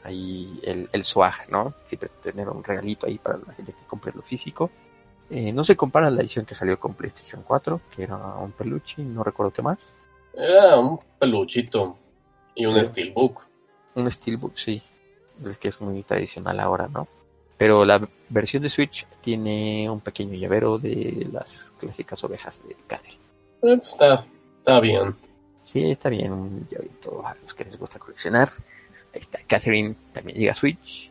[0.06, 1.74] ahí el, el swag, ¿no?
[1.88, 4.70] Siempre tener un regalito ahí para la gente que compre lo físico.
[5.30, 9.02] Eh, no se compara la edición que salió con PlayStation 4, que era un peluche,
[9.02, 9.98] no recuerdo qué más.
[10.34, 11.98] Era un peluchito
[12.54, 13.42] y un steelbook.
[13.96, 14.82] Un steelbook, sí
[15.44, 17.08] es que es muy tradicional ahora, ¿no?
[17.58, 23.14] Pero la versión de Switch tiene un pequeño llavero de las clásicas ovejas de Cadel.
[23.62, 24.26] Eh, está,
[24.60, 25.16] está bien.
[25.62, 28.52] Sí, está bien, un llaverito a los que les gusta coleccionar.
[29.16, 31.10] Ahí está, Catherine también llega a Switch.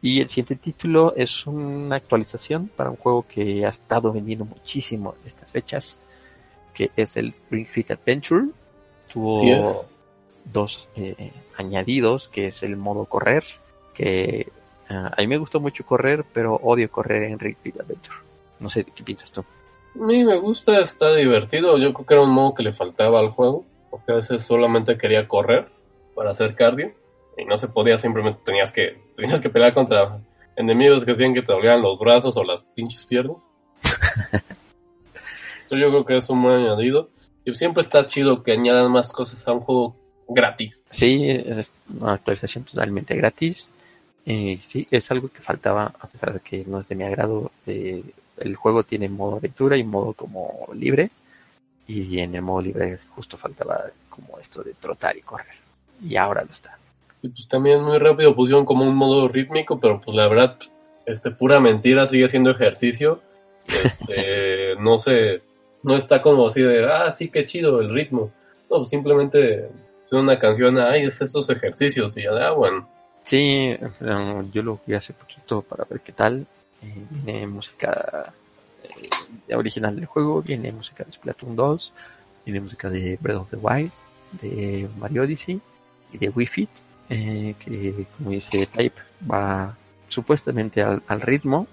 [0.00, 5.14] Y el siguiente título es una actualización para un juego que ha estado vendiendo muchísimo
[5.20, 5.98] en estas fechas,
[6.74, 8.46] que es el Ring Fit Adventure.
[9.12, 9.86] Tuvo
[10.44, 13.44] dos eh, añadidos, que es el modo correr
[13.92, 14.50] que
[14.88, 18.16] ah, a mí me gustó mucho correr, pero odio correr en Ring Fit Adventure.
[18.58, 19.44] No sé, ¿qué piensas tú?
[19.94, 21.78] A mí me gusta, está divertido.
[21.78, 24.96] Yo creo que era un modo que le faltaba al juego, porque a veces solamente
[24.96, 25.68] quería correr
[26.14, 26.92] para hacer cardio
[27.36, 30.18] y no se podía, simplemente tenías que, tenías que pelear contra
[30.56, 33.38] enemigos que hacían que te dolieran los brazos o las pinches piernas.
[35.70, 37.08] yo creo que es un buen añadido.
[37.44, 39.96] Y siempre está chido que añadan más cosas a un juego
[40.28, 40.84] gratis.
[40.90, 43.68] Sí, es una actualización totalmente gratis.
[44.24, 47.50] Eh, sí, es algo que faltaba, a pesar de que no es de mi agrado.
[47.66, 48.02] Eh,
[48.38, 51.10] el juego tiene modo aventura y modo como libre.
[51.88, 55.56] Y en el modo libre justo faltaba como esto de trotar y correr.
[56.00, 56.78] Y ahora lo está.
[57.22, 60.56] Y pues también muy rápido pusieron como un modo rítmico, pero pues la verdad,
[61.06, 63.20] este pura mentira, sigue siendo ejercicio.
[63.66, 65.42] Este, no sé,
[65.82, 68.32] no está como así de, ah, sí, qué chido el ritmo.
[68.68, 72.88] No, pues simplemente es una canción, ay, es esos ejercicios y ya, ah, bueno
[73.24, 73.76] Sí,
[74.52, 76.46] yo lo vi hace poquito para ver qué tal.
[76.82, 78.32] Eh, viene música
[79.48, 81.92] eh, original del juego, viene música de Splatoon 2,
[82.44, 83.92] viene música de Breath of the Wild,
[84.40, 85.60] de Mario Odyssey
[86.12, 86.70] y de Wii Fit,
[87.08, 89.76] eh, que como dice Type va
[90.08, 91.66] supuestamente al, ritmo,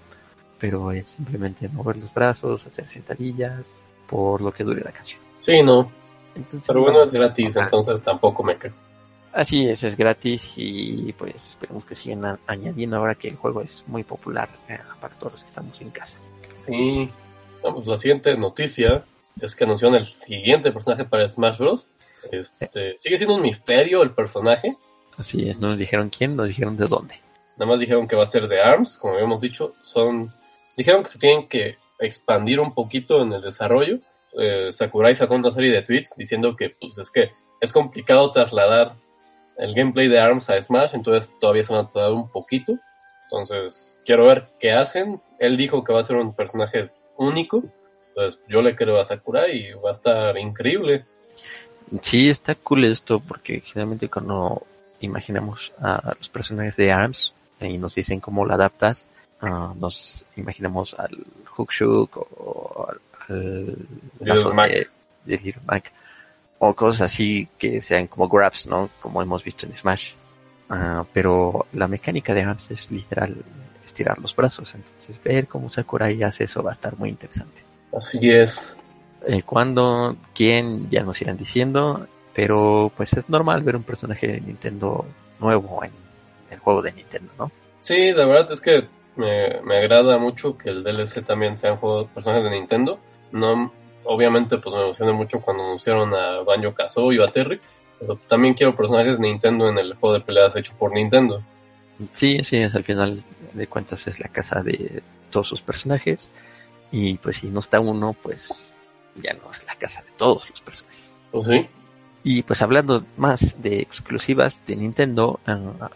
[0.58, 3.64] pero es simplemente mover los brazos, hacer sentadillas,
[4.08, 5.20] por lo que dure la canción.
[5.38, 5.90] Sí, no.
[6.66, 8.76] pero bueno, es gratis, entonces tampoco me quejo.
[9.32, 13.84] Así es, es gratis y pues esperemos que sigan añadiendo ahora que el juego es
[13.86, 16.18] muy popular eh, para todos los que estamos en casa.
[16.66, 17.08] Sí,
[17.62, 19.04] vamos, la siguiente noticia
[19.40, 21.88] es que anunciaron el siguiente personaje para Smash Bros.
[22.30, 24.76] Este, sigue siendo un misterio el personaje.
[25.20, 27.14] Así es, no nos dijeron quién, nos dijeron de dónde.
[27.58, 30.32] Nada más dijeron que va a ser de ARMS, como habíamos dicho, son
[30.78, 33.98] dijeron que se tienen que expandir un poquito en el desarrollo.
[34.32, 38.94] Eh, Sakurai sacó una serie de tweets diciendo que pues es que es complicado trasladar
[39.58, 42.78] el gameplay de ARMS a Smash, entonces todavía se van a tardar un poquito.
[43.24, 45.20] Entonces, quiero ver qué hacen.
[45.38, 47.62] Él dijo que va a ser un personaje único.
[48.08, 51.04] Entonces, yo le creo a Sakurai y va a estar increíble.
[52.00, 54.66] Sí, está cool esto, porque generalmente cuando
[55.00, 59.06] imaginamos a los personajes de ARMS y nos dicen cómo lo adaptas.
[59.40, 61.70] Ah, nos imaginamos al Hook
[62.38, 63.76] o al
[64.20, 64.88] lazo de,
[65.24, 65.92] de Mac
[66.58, 68.90] o cosas así que sean como grabs, ¿no?
[69.00, 70.12] Como hemos visto en Smash.
[70.68, 73.34] Ah, pero la mecánica de ARMS es literal
[73.84, 77.62] estirar los brazos, entonces ver cómo Sakurai hace eso va a estar muy interesante.
[77.92, 78.76] Así es.
[79.26, 80.16] Eh, ¿Cuándo?
[80.34, 80.88] ¿Quién?
[80.90, 82.06] Ya nos irán diciendo,
[82.40, 85.04] pero pues es normal ver un personaje de Nintendo
[85.40, 85.90] nuevo en
[86.50, 87.52] el juego de Nintendo, ¿no?
[87.82, 91.78] Sí, la verdad es que me, me agrada mucho que el DLC también sea un
[91.78, 92.98] juego de personajes de Nintendo.
[93.30, 93.70] No,
[94.04, 97.60] obviamente pues me emociona mucho cuando anunciaron a Banjo Kazooie y a Terry,
[97.98, 101.42] pero también quiero personajes de Nintendo en el juego de peleas hecho por Nintendo.
[102.12, 103.22] Sí, sí, es al final
[103.52, 106.30] de cuentas es la casa de todos sus personajes
[106.90, 108.72] y pues si no está uno, pues
[109.16, 111.04] ya no es la casa de todos los personajes.
[111.32, 111.68] ¿Oh, sí?
[112.22, 115.90] Y pues hablando más de exclusivas de Nintendo, ah,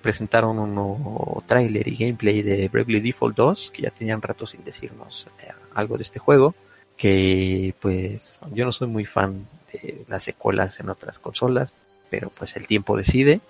[0.00, 5.26] presentaron un tráiler y gameplay de Bravely Default 2, que ya tenían rato sin decirnos
[5.42, 6.54] eh, algo de este juego,
[6.96, 11.72] que pues yo no soy muy fan de las secuelas en otras consolas,
[12.10, 13.40] pero pues el tiempo decide.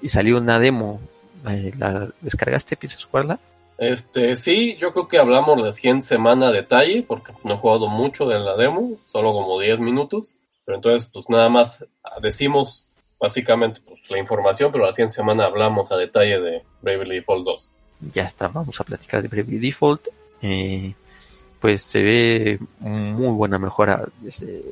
[0.00, 1.00] Y salió una demo,
[1.48, 2.76] eh, ¿la descargaste?
[2.76, 3.40] ¿Piensas jugarla?
[3.78, 7.88] Este, sí, yo creo que hablamos la siguiente semana a detalle, porque no he jugado
[7.88, 10.34] mucho de la demo, solo como 10 minutos.
[10.68, 11.82] Pero entonces, pues nada más
[12.20, 12.86] decimos
[13.18, 17.70] básicamente pues, la información, pero la siguiente semana hablamos a detalle de Bravely Default 2.
[18.12, 20.08] Ya está, vamos a platicar de Bravely Default.
[20.42, 20.92] Eh,
[21.58, 24.62] pues se ve muy buena mejora desde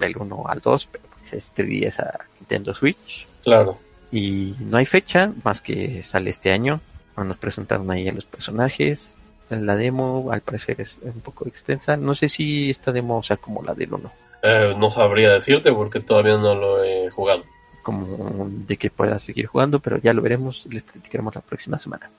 [0.00, 3.26] el 1 al 2, pero pues es 3DS a Nintendo Switch.
[3.44, 3.78] Claro.
[4.10, 6.80] Y no hay fecha, más que sale este año.
[7.18, 9.14] Nos presentaron ahí a los personajes.
[9.50, 11.98] La demo, al parecer, es un poco extensa.
[11.98, 14.10] No sé si esta demo sea como la del 1.
[14.42, 17.44] Eh, no sabría decirte porque todavía no lo he jugado.
[17.82, 22.10] Como de que pueda seguir jugando, pero ya lo veremos les platicaremos la próxima semana.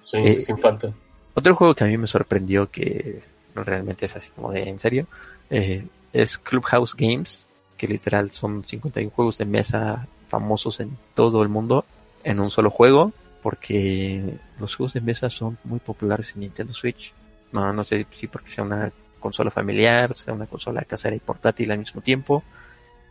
[0.00, 0.92] Sí, eh, sin falta.
[1.34, 3.20] Otro juego que a mí me sorprendió que
[3.54, 5.06] realmente es así como de en serio
[5.50, 11.48] eh, es Clubhouse Games, que literal son 51 juegos de mesa famosos en todo el
[11.48, 11.84] mundo
[12.24, 13.12] en un solo juego,
[13.42, 14.22] porque
[14.58, 17.12] los juegos de mesa son muy populares en Nintendo Switch.
[17.52, 18.90] No, no sé si porque sea una
[19.24, 22.42] consola familiar, sea una consola casera y portátil al mismo tiempo,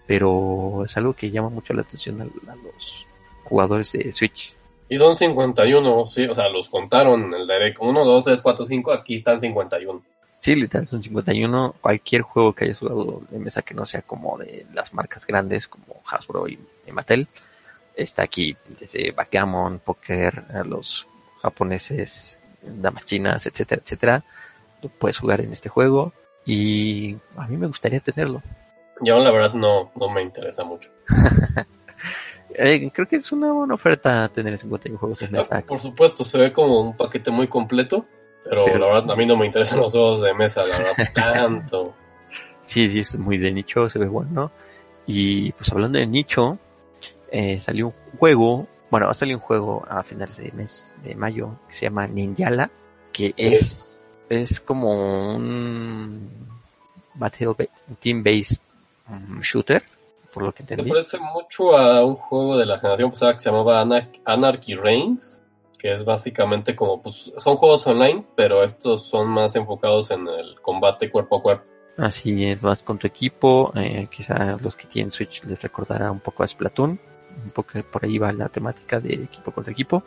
[0.05, 3.07] pero es algo que llama mucho la atención a, los
[3.45, 4.53] jugadores de Switch.
[4.89, 8.65] Y son 51, sí, o sea, los contaron en el Direct 1, 2, 3, 4,
[8.67, 10.03] 5, aquí están 51.
[10.39, 11.75] Sí, literal, son 51.
[11.81, 15.67] Cualquier juego que hayas jugado de mesa que no sea como de las marcas grandes
[15.67, 16.59] como Hasbro y,
[16.91, 17.27] Mattel,
[17.95, 18.55] está aquí.
[18.79, 21.07] Desde Backgammon, Poker, los
[21.41, 24.23] japoneses, damas chinas, etcétera, etcétera
[24.89, 26.13] puedes jugar en este juego
[26.45, 28.41] y a mí me gustaría tenerlo.
[29.01, 30.89] Yo la verdad no, no me interesa mucho.
[32.55, 35.61] Eh, creo que es una buena oferta tener 51 juegos en mesa.
[35.61, 38.05] Por supuesto, se ve como un paquete muy completo,
[38.43, 41.95] pero, la verdad a mí no me interesan los juegos de mesa, la verdad, tanto.
[42.61, 44.51] Sí, sí, es muy de nicho, se ve bueno.
[45.07, 46.59] Y pues hablando de nicho,
[47.31, 51.15] eh, salió un juego, bueno, va a salir un juego a finales de mes de
[51.15, 52.69] mayo que se llama Ninjala,
[53.11, 53.92] que es es
[54.65, 56.29] como un
[57.15, 57.53] Battle
[57.99, 58.57] Team Based
[59.41, 59.83] Shooter,
[60.33, 60.83] por lo que entendí.
[60.83, 63.85] Se parece mucho a un juego de la generación pasada que se llamaba
[64.25, 65.41] Anarchy Reigns,
[65.77, 70.59] que es básicamente como, pues, son juegos online, pero estos son más enfocados en el
[70.61, 71.65] combate cuerpo a cuerpo.
[71.97, 76.21] Así es, vas con tu equipo, eh, quizá los que tienen Switch les recordará un
[76.21, 76.99] poco a Splatoon,
[77.43, 80.03] un poco por ahí va la temática de equipo contra equipo.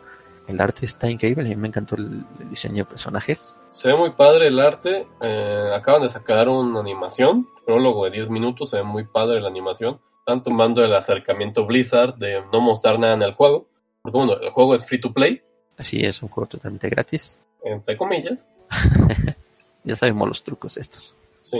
[0.47, 3.53] El arte está increíble, a mí me encantó el diseño de personajes.
[3.69, 5.05] Se ve muy padre el arte.
[5.21, 8.69] Eh, acaban de sacar una animación, prólogo de 10 minutos.
[8.69, 9.99] Se ve muy padre la animación.
[10.19, 13.67] Están tomando el acercamiento Blizzard de no mostrar nada en el juego.
[14.01, 15.41] Porque bueno, el juego es free to play.
[15.77, 17.39] Así es, un juego totalmente gratis.
[17.63, 18.39] Entre comillas.
[19.83, 21.13] ya sabemos los trucos estos.
[21.41, 21.59] Sí.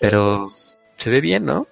[0.00, 0.48] Pero
[0.94, 1.66] se ve bien, ¿no?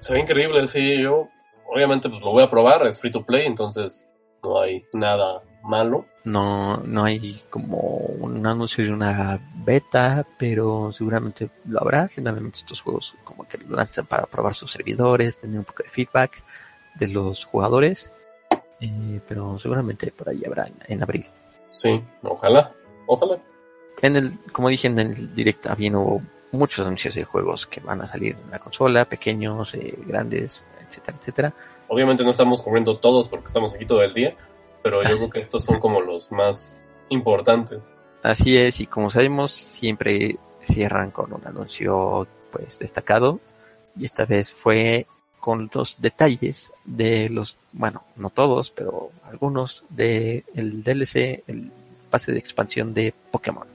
[0.00, 1.02] Se ve increíble, sí.
[1.02, 1.28] Yo
[1.66, 2.86] obviamente pues lo voy a probar.
[2.86, 4.06] Es free to play, entonces
[4.42, 6.04] no hay nada malo.
[6.24, 12.08] No, no hay como un anuncio de una beta, pero seguramente lo habrá.
[12.08, 15.88] Generalmente estos juegos como que lo lanzan para probar sus servidores, tener un poco de
[15.88, 16.42] feedback
[16.94, 18.12] de los jugadores.
[18.80, 21.26] Eh, pero seguramente por ahí habrá en, abril.
[21.72, 22.72] Sí, ojalá,
[23.06, 23.38] ojalá.
[24.02, 26.20] En el, como dije en el directo, habiendo
[26.52, 31.18] muchos anuncios de juegos que van a salir en la consola, pequeños, eh, grandes, etcétera,
[31.18, 31.52] etcétera.
[31.88, 34.36] Obviamente no estamos cubriendo todos porque estamos aquí todo el día,
[34.84, 37.94] pero yo creo que estos son como los más importantes.
[38.22, 43.40] Así es, y como sabemos, siempre cierran con un anuncio pues destacado,
[43.96, 45.06] y esta vez fue
[45.40, 51.70] con los detalles de los, bueno, no todos, pero algunos de el DLC, el
[52.10, 53.66] pase de expansión de Pokémon.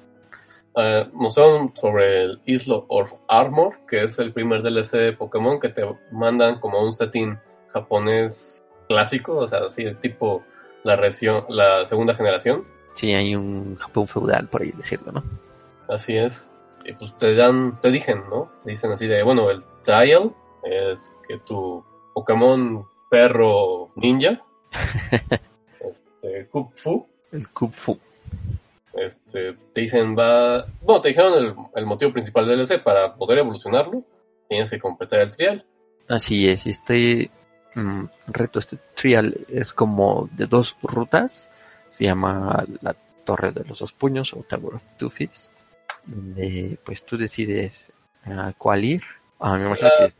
[0.75, 5.69] Uh, mostraron sobre el Isla of Armor, que es el primer DLC de Pokémon que
[5.69, 5.81] te
[6.11, 7.35] mandan como un setting
[7.67, 10.43] japonés clásico, o sea, así de tipo
[10.83, 12.65] la, región, la segunda generación.
[12.93, 15.23] Sí, hay un Japón feudal, por ahí decirlo, ¿no?
[15.87, 16.49] Así es.
[16.85, 18.51] Y pues te dan, te dicen, ¿no?
[18.63, 24.41] Te dicen así de, bueno, el trial es que tu Pokémon perro ninja,
[25.79, 27.97] este, Kupfu, El Kupfu.
[28.93, 33.39] este, te dicen va, bueno, te dijeron el, el motivo principal del DLC para poder
[33.39, 34.03] evolucionarlo,
[34.47, 35.65] tienes que completar el trial.
[36.07, 37.31] Así es, y este
[37.75, 41.49] mm, reto, este trial es como de dos rutas.
[41.91, 42.95] Se llama la
[43.25, 45.51] Torre de los Dos Puños o Tower of Two Fists,
[46.05, 47.91] donde pues tú decides
[48.25, 49.01] a cuál ir.
[49.39, 50.13] Ah, me imagino La- que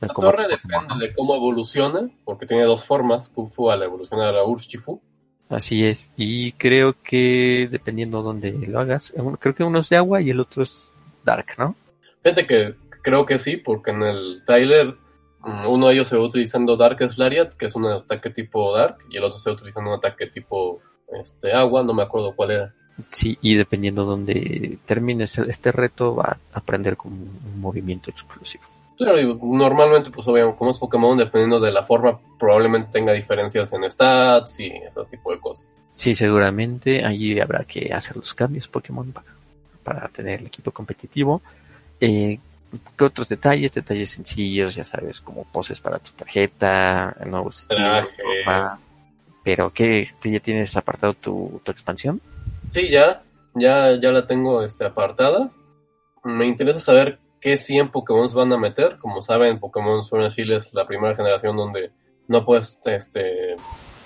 [0.00, 5.00] La torre depende de cómo evoluciona, porque tiene dos formas, Kupfu al evolucionar a Urshifu.
[5.50, 10.20] Así es, y creo que dependiendo dónde lo hagas, creo que uno es de agua
[10.20, 10.92] y el otro es
[11.24, 11.74] dark, ¿no?
[12.22, 14.94] Fíjate que creo que sí, porque en el trailer
[15.66, 19.16] uno de ellos se va utilizando Dark Lariat, que es un ataque tipo Dark, y
[19.16, 20.80] el otro se va utilizando un ataque tipo
[21.20, 22.74] este agua, no me acuerdo cuál era.
[23.10, 28.64] Sí, y dependiendo dónde termines este reto, va a aprender como un movimiento exclusivo.
[28.96, 33.72] Claro, digo, normalmente, pues obviamente, como es Pokémon, dependiendo de la forma, probablemente tenga diferencias
[33.72, 35.66] en stats y ese tipo de cosas.
[35.94, 39.26] Sí, seguramente allí habrá que hacer los cambios Pokémon para,
[39.84, 41.40] para tener el equipo competitivo.
[42.00, 42.38] Eh,
[42.96, 43.72] ¿Qué otros detalles?
[43.72, 48.68] Detalles sencillos, ya sabes, como poses para tu tarjeta, nuevos estilos, ropa.
[48.68, 48.86] Trajes.
[49.44, 50.06] Pero, ¿qué?
[50.20, 52.20] ¿Tú ya tienes apartado tu, tu expansión?
[52.68, 53.22] Sí, ya,
[53.54, 55.50] ya, ya la tengo este, apartada.
[56.22, 58.98] Me interesa saber qué 100 Pokémon van a meter.
[58.98, 61.92] Como saben, Pokémon Sword and Shield es la primera generación donde
[62.26, 63.56] no puedes este,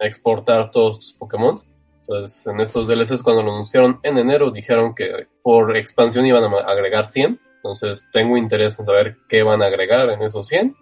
[0.01, 1.59] exportar todos tus Pokémon.
[2.01, 6.57] Entonces, en estos DLCs, cuando lo anunciaron en enero, dijeron que por expansión iban a
[6.71, 7.41] agregar 100.
[7.63, 10.75] Entonces, tengo interés en saber qué van a agregar en esos 100.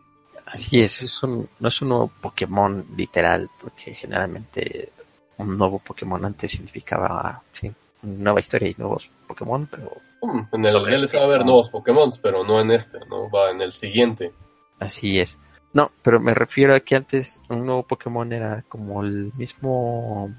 [0.46, 4.90] Así es, es un- no es un nuevo Pokémon literal, porque generalmente
[5.36, 7.70] un nuevo Pokémon antes significaba sí,
[8.02, 11.70] una nueva historia y nuevos Pokémon, pero Mm, En el DLC va a haber nuevos
[11.70, 13.30] Pokémon, pero no en este, ¿no?
[13.30, 14.32] Va en el siguiente.
[14.78, 15.38] así es.
[15.72, 20.30] No, pero me refiero a que antes un nuevo Pokémon era como el mismo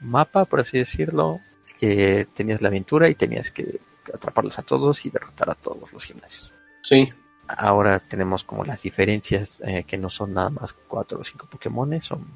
[0.00, 1.40] mapa, por así decirlo,
[1.80, 3.78] que tenías la aventura y tenías que
[4.14, 6.54] atraparlos a todos y derrotar a todos los gimnasios.
[6.82, 7.08] Sí,
[7.48, 12.02] Ahora tenemos como las diferencias eh, que no son nada más cuatro o cinco Pokémon,
[12.02, 12.26] son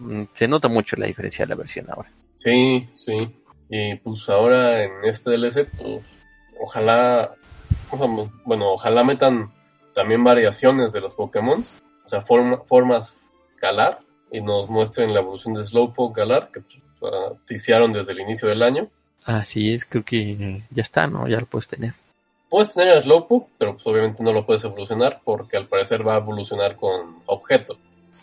[0.00, 2.10] mm, se nota mucho la diferencia de la versión ahora.
[2.34, 3.32] Sí, sí.
[3.68, 6.04] Y pues ahora en este DLC, pues
[6.60, 7.34] ojalá,
[7.90, 8.06] o sea,
[8.44, 9.52] bueno, ojalá metan
[9.94, 11.64] también variaciones de los Pokémon,
[12.04, 14.00] o sea, forma- formas Galar,
[14.32, 18.48] y nos muestren la evolución de Slowpoke Galar, que pues, ah, ticiaron desde el inicio
[18.48, 18.90] del año.
[19.26, 21.28] Así es, creo que ya está, ¿no?
[21.28, 21.92] Ya lo puedes tener.
[22.48, 26.14] Puedes tener el Slowpoke, pero pues obviamente no lo puedes evolucionar, porque al parecer va
[26.14, 27.76] a evolucionar con objeto.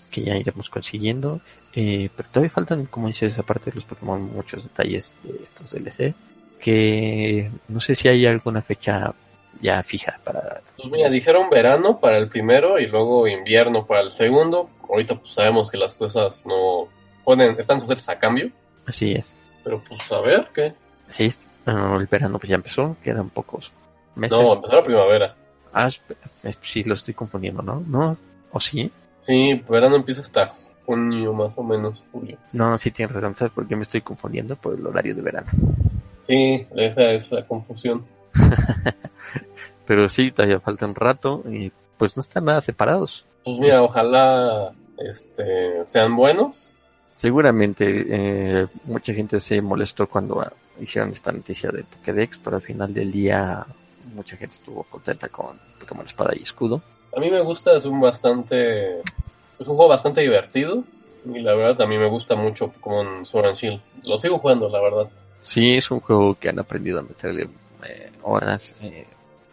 [0.10, 1.42] que ya iremos consiguiendo.
[1.76, 6.14] Eh, pero todavía faltan, como dices, aparte de los Pokémon, muchos detalles de estos DLC.
[6.60, 9.14] Que no sé si hay alguna fecha
[9.62, 10.62] ya fija para.
[10.78, 14.70] Pues mira, dijeron verano para el primero y luego invierno para el segundo.
[14.88, 16.88] Ahorita pues sabemos que las cosas no
[17.24, 18.52] pueden, están sujetas a cambio,
[18.86, 19.34] Así es.
[19.64, 20.74] pero pues a ver qué.
[21.66, 23.72] Bueno, el verano pues ya empezó, quedan pocos
[24.16, 24.38] meses.
[24.38, 25.36] No, empezó la primavera.
[25.74, 25.90] Ah,
[26.62, 27.84] sí, lo estoy confundiendo, ¿no?
[27.88, 28.18] ¿No?
[28.52, 28.92] ¿O sí?
[29.20, 30.52] Sí, verano empieza hasta
[30.86, 32.38] junio más o menos, julio.
[32.52, 33.36] No, sí tienes razón.
[33.36, 34.56] ¿Sabes por qué me estoy confundiendo?
[34.56, 35.48] Por el horario de verano.
[36.24, 38.06] Sí, esa es la confusión.
[39.86, 43.26] Pero sí, todavía falta un rato y pues no están nada separados.
[43.44, 46.70] Pues mira, ojalá este sean buenos.
[47.14, 52.62] Seguramente eh, mucha gente se molestó cuando ah, hicieron esta noticia de Pokédex, pero al
[52.62, 53.66] final del día
[54.14, 56.82] mucha gente estuvo contenta con Pokémon Espada y Escudo.
[57.16, 60.84] A mí me gusta, es un bastante es un juego bastante divertido
[61.26, 63.82] y la verdad a mí me gusta mucho Pokémon Sword and Shield.
[64.04, 65.10] Lo sigo jugando, la verdad.
[65.42, 67.50] Sí, es un juego que han aprendido a meterle
[67.88, 69.06] eh, horas, eh,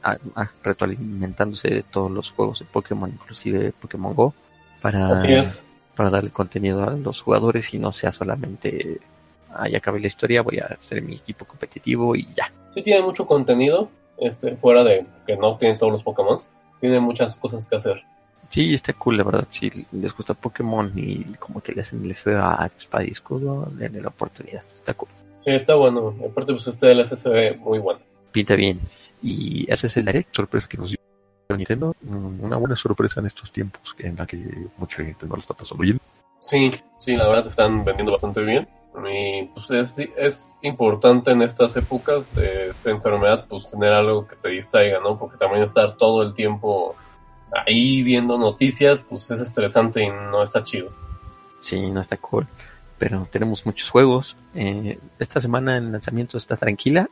[0.02, 4.32] a- a- retroalimentándose de todos los juegos de Pokémon, inclusive Pokémon Go,
[4.80, 5.64] para, Así es.
[5.96, 9.00] para darle contenido a los jugadores y no sea solamente,
[9.54, 12.52] ah, ya acabé la historia, voy a hacer mi equipo competitivo y ya.
[12.74, 16.38] Sí tiene mucho contenido, este, fuera de que no tiene todos los Pokémon.
[16.80, 18.02] Tiene muchas cosas que hacer.
[18.48, 19.46] Sí, está cool, la verdad.
[19.50, 23.68] Si les gusta Pokémon y como que le hacen el feo a Espada y Escudo,
[23.72, 24.64] denle la oportunidad.
[24.64, 25.08] Está cool.
[25.38, 26.14] Sí, está bueno.
[26.28, 28.00] Aparte, pues este DLC se ve muy bueno.
[28.32, 28.80] Pinta bien.
[29.22, 30.98] Y ese es el direct sorpresa que nos dio
[31.56, 34.38] Nintendo, una buena sorpresa en estos tiempos en la que
[34.78, 35.98] mucha gente no lo está pasando bien.
[36.38, 38.66] Sí, sí, la verdad están vendiendo bastante bien.
[38.94, 44.36] Y pues es, es importante en estas épocas de esta enfermedad, pues tener algo que
[44.36, 45.18] te distraiga, ¿no?
[45.18, 46.96] Porque también estar todo el tiempo
[47.52, 50.90] ahí viendo noticias, pues es estresante y no está chido.
[51.60, 52.46] Sí, no está cool.
[52.98, 54.36] Pero tenemos muchos juegos.
[54.54, 57.08] Eh, esta semana el lanzamiento está tranquila.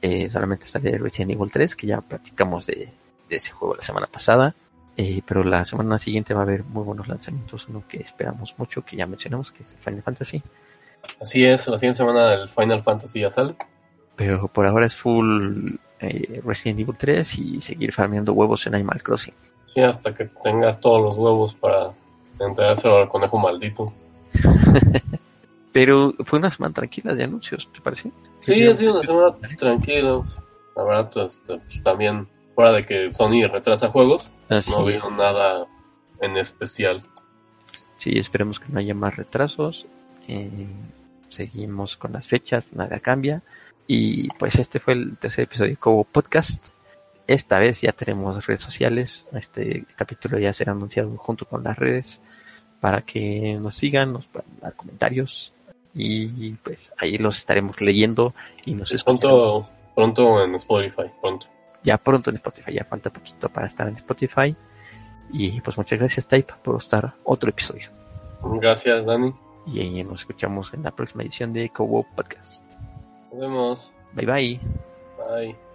[0.00, 2.88] Eh, solamente sale Resident Evil 3, que ya platicamos de,
[3.28, 4.54] de ese juego la semana pasada.
[4.96, 8.84] Eh, pero la semana siguiente va a haber muy buenos lanzamientos, uno que esperamos mucho,
[8.84, 10.42] que ya mencionamos, que es Final Fantasy.
[11.20, 13.54] Así es, la siguiente semana el Final Fantasy ya sale.
[14.16, 19.02] Pero por ahora es full eh, Resident Evil 3 y seguir farmeando huevos en Animal
[19.02, 19.34] Crossing.
[19.66, 21.90] Sí, hasta que tengas todos los huevos para
[22.40, 23.92] entregárselo al conejo maldito.
[25.72, 28.10] Pero fue una semana tranquila de anuncios, ¿te parece?
[28.38, 30.22] Sí, ha sido una semana tranquila.
[30.74, 31.40] La verdad, pues,
[31.82, 35.66] también fuera de que Sony retrasa juegos, Así no vino nada
[36.20, 37.02] en especial.
[37.96, 39.86] Sí, esperemos que no haya más retrasos.
[40.28, 40.68] Eh,
[41.28, 43.42] seguimos con las fechas, nada cambia.
[43.86, 46.68] Y pues este fue el tercer episodio de Cobo Podcast.
[47.26, 49.26] Esta vez ya tenemos redes sociales.
[49.32, 52.20] Este capítulo ya será anunciado junto con las redes
[52.80, 55.54] para que nos sigan, nos puedan dar comentarios.
[55.94, 59.20] Y pues ahí los estaremos leyendo y nos escucharemos.
[59.20, 61.46] Pronto, pronto en Spotify, pronto.
[61.82, 64.54] ya pronto en Spotify, ya falta poquito para estar en Spotify.
[65.32, 67.88] Y pues muchas gracias Type por estar otro episodio.
[68.42, 69.34] Gracias, Dani.
[69.72, 72.62] Y ahí nos escuchamos en la próxima edición de Cobo Podcast.
[73.30, 73.92] Nos vemos.
[74.14, 74.60] Bye bye.
[75.18, 75.67] Bye.